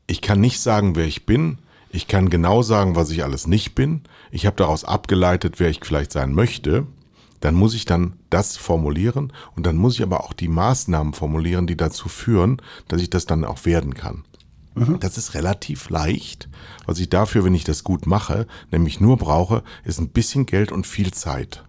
ich 0.07 0.21
kann 0.21 0.41
nicht 0.41 0.59
sagen, 0.59 0.95
wer 0.95 1.05
ich 1.05 1.25
bin, 1.25 1.59
ich 1.89 2.07
kann 2.07 2.29
genau 2.29 2.61
sagen, 2.61 2.95
was 2.95 3.11
ich 3.11 3.23
alles 3.23 3.47
nicht 3.47 3.75
bin, 3.75 4.01
ich 4.31 4.45
habe 4.45 4.55
daraus 4.55 4.83
abgeleitet, 4.83 5.59
wer 5.59 5.69
ich 5.69 5.79
vielleicht 5.83 6.11
sein 6.11 6.33
möchte, 6.33 6.87
dann 7.43 7.55
muss 7.55 7.73
ich 7.73 7.83
dann 7.83 8.13
das 8.29 8.55
formulieren 8.55 9.33
und 9.57 9.65
dann 9.65 9.75
muss 9.75 9.95
ich 9.95 10.01
aber 10.01 10.23
auch 10.23 10.31
die 10.31 10.47
Maßnahmen 10.47 11.11
formulieren, 11.11 11.67
die 11.67 11.75
dazu 11.75 12.07
führen, 12.07 12.61
dass 12.87 13.01
ich 13.01 13.09
das 13.09 13.25
dann 13.25 13.43
auch 13.43 13.65
werden 13.65 13.95
kann. 13.95 14.23
Mhm. 14.75 15.01
Das 15.01 15.17
ist 15.17 15.33
relativ 15.33 15.89
leicht. 15.89 16.47
Was 16.85 16.99
ich 16.99 17.09
dafür, 17.09 17.43
wenn 17.43 17.53
ich 17.53 17.65
das 17.65 17.83
gut 17.83 18.07
mache, 18.07 18.47
nämlich 18.71 19.01
nur 19.01 19.17
brauche, 19.17 19.61
ist 19.83 19.99
ein 19.99 20.07
bisschen 20.07 20.45
Geld 20.45 20.71
und 20.71 20.87
viel 20.87 21.11
Zeit. 21.11 21.65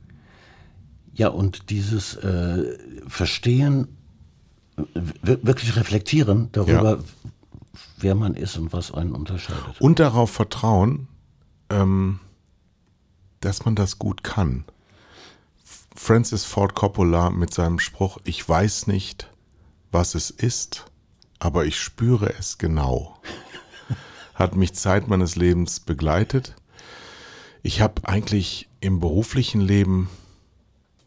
Ja, 1.12 1.28
und 1.28 1.70
dieses 1.70 2.14
äh, 2.18 2.78
Verstehen, 3.08 3.88
wirklich 4.94 5.74
reflektieren 5.74 6.50
darüber, 6.52 6.98
ja. 6.98 7.04
wer 7.98 8.14
man 8.14 8.34
ist 8.34 8.56
und 8.58 8.72
was 8.72 8.94
einen 8.94 9.10
unterscheidet. 9.10 9.80
Und 9.80 9.98
darauf 9.98 10.30
vertrauen, 10.30 11.08
ähm, 11.68 12.20
dass 13.40 13.64
man 13.64 13.74
das 13.74 13.98
gut 13.98 14.22
kann. 14.22 14.64
Francis 15.96 16.44
Ford 16.44 16.74
Coppola 16.74 17.30
mit 17.30 17.54
seinem 17.54 17.78
Spruch, 17.78 18.18
ich 18.24 18.46
weiß 18.46 18.88
nicht, 18.88 19.30
was 19.92 20.14
es 20.16 20.30
ist, 20.30 20.86
aber 21.38 21.66
ich 21.66 21.78
spüre 21.78 22.34
es 22.36 22.58
genau, 22.58 23.16
hat 24.34 24.56
mich 24.56 24.74
Zeit 24.74 25.06
meines 25.08 25.36
Lebens 25.36 25.80
begleitet. 25.80 26.56
Ich 27.62 27.80
habe 27.80 28.06
eigentlich 28.08 28.68
im 28.80 28.98
beruflichen 28.98 29.60
Leben 29.60 30.10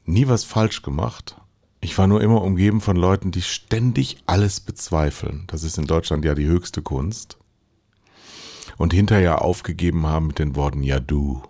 nie 0.05 0.27
was 0.27 0.45
falsch 0.45 0.81
gemacht. 0.81 1.35
Ich 1.81 1.97
war 1.97 2.07
nur 2.07 2.21
immer 2.21 2.41
umgeben 2.41 2.81
von 2.81 2.95
Leuten, 2.95 3.31
die 3.31 3.41
ständig 3.41 4.23
alles 4.25 4.61
bezweifeln. 4.61 5.43
Das 5.47 5.63
ist 5.63 5.77
in 5.77 5.85
Deutschland 5.85 6.25
ja 6.25 6.33
die 6.33 6.47
höchste 6.47 6.81
Kunst. 6.81 7.37
Und 8.77 8.93
hinterher 8.93 9.41
aufgegeben 9.41 10.07
haben 10.07 10.27
mit 10.27 10.39
den 10.39 10.55
Worten, 10.55 10.81
ja 10.81 10.99
du. 10.99 11.43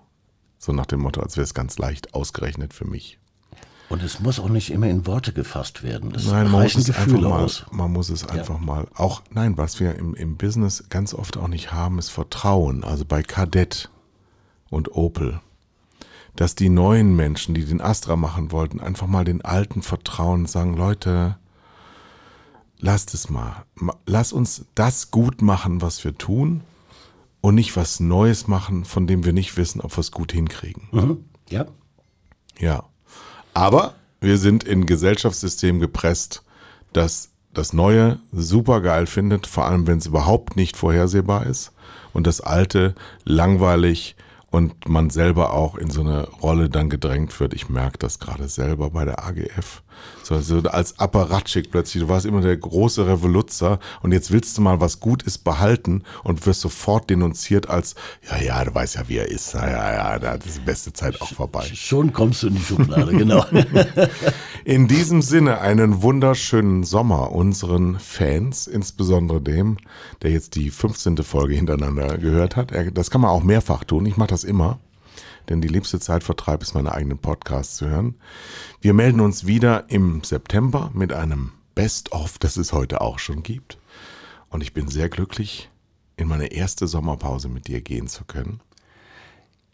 So 0.58 0.73
nach 0.73 0.86
dem 0.88 1.02
Motto, 1.02 1.21
als 1.21 1.38
wäre 1.38 1.45
es 1.45 1.54
ganz 1.54 1.78
leicht 1.78 2.13
ausgerechnet 2.13 2.73
für 2.73 2.86
mich. 2.86 3.19
Und 3.89 4.04
es 4.04 4.19
muss 4.19 4.39
auch 4.39 4.50
nicht 4.50 4.69
immer 4.71 4.88
in 4.88 5.08
Worte 5.08 5.32
gefasst 5.32 5.82
werden. 5.82 6.13
Es 6.13 6.28
nein, 6.28 6.52
man 6.52 6.63
muss 6.63 6.76
es 6.76 6.89
einfach 6.89 7.21
mal, 7.21 7.43
aus. 7.43 7.65
man 7.71 7.91
muss 7.91 8.10
es 8.10 8.28
einfach 8.28 8.60
ja. 8.60 8.65
mal, 8.65 8.88
auch, 8.95 9.21
nein, 9.32 9.58
was 9.58 9.80
wir 9.80 9.95
im, 9.95 10.13
im 10.13 10.36
Business 10.36 10.86
ganz 10.89 11.13
oft 11.13 11.38
auch 11.38 11.47
nicht 11.47 11.71
haben, 11.71 11.97
ist 11.97 12.10
Vertrauen. 12.10 12.84
Also 12.84 13.06
bei 13.06 13.23
Kadett 13.23 13.89
und 14.69 14.93
Opel. 14.93 15.39
Dass 16.36 16.54
die 16.54 16.69
neuen 16.69 17.15
Menschen, 17.15 17.56
die 17.56 17.65
den 17.65 17.82
Astra 17.82 18.15
machen 18.15 18.52
wollten, 18.52 18.82
einfach 18.82 19.08
mal 19.08 19.23
den 19.23 19.43
alten 19.43 19.82
vertrauen 19.82 20.41
und 20.41 20.50
sagen, 20.50 20.76
Leute, 20.76 21.38
lasst 22.80 23.13
es 23.13 23.30
mal. 23.30 23.65
Lass 24.06 24.34
uns 24.34 24.65
das 24.76 25.12
gut 25.12 25.41
machen, 25.41 25.82
was 25.82 26.04
wir 26.04 26.17
tun 26.17 26.62
und 27.41 27.56
nicht 27.56 27.76
was 27.78 28.00
Neues 28.02 28.47
machen, 28.47 28.84
von 28.86 29.08
dem 29.08 29.23
wir 29.23 29.34
nicht 29.34 29.56
wissen, 29.58 29.82
ob 29.82 29.95
wir 29.95 30.02
es 30.02 30.12
gut 30.12 30.32
hinkriegen. 30.32 30.89
Mhm. 30.91 31.23
Ja. 31.50 31.65
Ja. 32.60 32.84
Aber 33.58 33.96
wir 34.22 34.38
sind 34.38 34.65
in 34.65 34.86
Gesellschaftssystem 34.86 35.80
gepresst, 35.80 36.43
das 36.94 37.31
das 37.56 37.73
Neue 37.73 38.19
super 38.31 38.81
geil 38.81 39.08
findet, 39.08 39.48
vor 39.48 39.65
allem 39.65 39.88
wenn 39.88 39.98
es 39.98 40.06
überhaupt 40.06 40.56
nicht 40.56 40.77
vorhersehbar 40.77 41.48
ist 41.48 41.71
und 42.13 42.27
das 42.27 42.40
Alte 42.40 42.94
langweilig 43.23 44.15
und 44.52 44.88
man 44.88 45.10
selber 45.10 45.54
auch 45.54 45.75
in 45.75 45.90
so 45.90 46.02
eine 46.02 46.27
Rolle 46.27 46.69
dann 46.69 46.92
gedrängt 46.92 47.40
wird. 47.40 47.56
Ich 47.56 47.67
merke 47.67 47.98
das 47.98 48.19
gerade 48.19 48.48
selber 48.48 48.92
bei 48.92 49.06
der 49.06 49.25
AGF. 49.25 49.81
So, 50.23 50.39
so 50.41 50.58
als 50.69 51.00
Apparatschik 51.00 51.71
plötzlich. 51.71 52.04
Du 52.04 52.10
warst 52.10 52.25
immer 52.25 52.41
der 52.41 52.58
große 52.58 53.08
Revoluzer 53.08 53.79
und 54.02 54.12
jetzt 54.12 54.31
willst 54.31 54.58
du 54.58 54.62
mal 54.62 54.81
was 54.81 55.00
gut 55.00 55.23
ist 55.23 55.39
behalten 55.39 56.04
und 56.23 56.45
wirst 56.45 56.62
sofort 56.62 57.10
denunziert 57.10 57.69
als, 57.69 57.95
ja, 58.29 58.37
ja, 58.41 58.65
du 58.65 58.75
weißt 58.75 58.95
ja, 58.95 59.08
wie 59.08 59.17
er 59.17 59.29
ist. 59.29 59.54
Ja, 59.54 59.69
ja, 59.69 59.93
ja, 59.93 60.19
da 60.19 60.33
ist 60.33 60.58
die 60.58 60.62
beste 60.62 60.91
Zeit 60.91 61.21
auch 61.21 61.31
vorbei. 61.31 61.65
Schon 61.73 62.12
kommst 62.12 62.43
du 62.43 62.48
in 62.48 62.56
die 62.56 62.62
Schublade, 62.62 63.15
genau. 63.15 63.45
In 64.65 64.89
diesem 64.89 65.21
Sinne 65.21 65.62
einen 65.62 66.02
wunderschönen 66.02 66.83
Sommer 66.83 67.31
unseren 67.31 68.00
Fans, 68.00 68.67
insbesondere 68.67 69.39
dem, 69.39 69.77
der 70.21 70.31
jetzt 70.31 70.56
die 70.56 70.71
15. 70.71 71.17
Folge 71.19 71.56
hintereinander 71.56 72.17
gehört 72.17 72.58
hat. 72.58 72.73
Das 72.93 73.10
kann 73.10 73.21
man 73.21 73.31
auch 73.31 73.43
mehrfach 73.43 73.85
tun. 73.85 74.06
Ich 74.06 74.17
mache 74.17 74.27
das 74.27 74.43
immer, 74.43 74.79
denn 75.50 75.62
die 75.62 75.67
liebste 75.67 76.00
Zeitvertreib 76.00 76.62
ist, 76.62 76.73
meine 76.73 76.93
eigenen 76.93 77.17
Podcasts 77.17 77.77
zu 77.77 77.87
hören. 77.87 78.15
Wir 78.81 78.93
melden 78.93 79.19
uns 79.21 79.45
wieder 79.48 79.89
im 79.89 80.23
September 80.23 80.91
mit 80.93 81.13
einem 81.13 81.52
Best-of, 81.75 82.37
das 82.39 82.58
es 82.58 82.73
heute 82.73 83.02
auch 83.02 83.19
schon 83.19 83.43
gibt. 83.43 83.77
Und 84.50 84.62
ich 84.62 84.73
bin 84.73 84.87
sehr 84.87 85.10
glücklich, 85.10 85.69
in 86.15 86.27
meine 86.27 86.48
erste 86.48 86.87
Sommerpause 86.87 87.50
mit 87.50 87.67
dir 87.67 87.81
gehen 87.81 88.08
zu 88.08 88.25
können. 88.25 88.60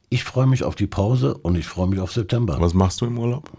Ich 0.10 0.24
freue 0.24 0.46
mich 0.48 0.64
auf 0.64 0.76
die 0.76 0.88
Pause 0.88 1.36
und 1.38 1.56
ich 1.56 1.66
freue 1.66 1.88
mich 1.88 2.00
auf 2.00 2.12
September. 2.12 2.60
Was 2.60 2.74
machst 2.74 3.02
du 3.02 3.06
im 3.06 3.18
Urlaub? 3.18 3.50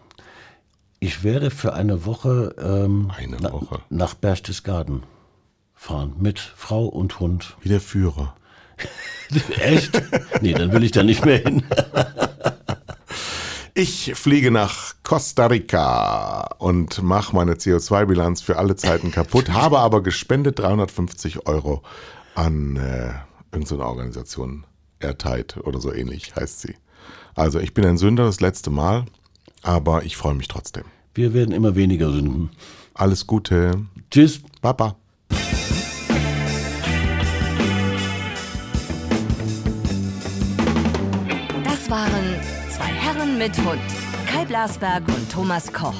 Ich 1.00 1.24
werde 1.24 1.50
für 1.50 1.74
eine 1.74 2.04
Woche, 2.06 2.54
ähm, 2.58 3.10
Eine 3.16 3.38
na- 3.40 3.52
Woche. 3.52 3.80
nach 3.90 4.14
Berchtesgaden 4.14 5.02
fahren 5.74 6.14
mit 6.18 6.38
Frau 6.38 6.86
und 6.86 7.18
Hund. 7.20 7.56
Wie 7.60 7.68
der 7.68 7.80
Führer. 7.80 8.36
Echt? 9.60 10.00
nee, 10.40 10.52
dann 10.52 10.72
will 10.72 10.84
ich 10.84 10.92
da 10.92 11.02
nicht 11.02 11.24
mehr 11.24 11.38
hin. 11.38 11.64
Ich 13.76 14.14
fliege 14.14 14.52
nach 14.52 14.94
Costa 15.02 15.46
Rica 15.46 16.42
und 16.58 17.02
mache 17.02 17.34
meine 17.34 17.54
CO2-Bilanz 17.54 18.40
für 18.40 18.56
alle 18.56 18.76
Zeiten 18.76 19.10
kaputt, 19.10 19.50
habe 19.50 19.80
aber 19.80 20.00
gespendet 20.00 20.60
350 20.60 21.48
Euro 21.48 21.82
an 22.36 22.76
äh, 22.76 23.10
irgendeine 23.50 23.84
Organisation, 23.84 24.64
Airtight 25.00 25.56
oder 25.56 25.80
so 25.80 25.92
ähnlich 25.92 26.36
heißt 26.36 26.60
sie. 26.60 26.76
Also 27.34 27.58
ich 27.58 27.74
bin 27.74 27.84
ein 27.84 27.98
Sünder 27.98 28.26
das 28.26 28.40
letzte 28.40 28.70
Mal, 28.70 29.06
aber 29.62 30.04
ich 30.04 30.16
freue 30.16 30.34
mich 30.34 30.46
trotzdem. 30.46 30.84
Wir 31.12 31.34
werden 31.34 31.52
immer 31.52 31.74
weniger 31.74 32.12
sünden. 32.12 32.50
Alles 32.94 33.26
Gute. 33.26 33.72
Tschüss. 34.08 34.40
Baba. 34.62 34.94
Mit 43.44 43.58
Hund. 43.58 43.82
Kai 44.26 44.46
Blasberg 44.46 45.06
und 45.06 45.30
Thomas 45.30 45.70
Koch. 45.70 45.92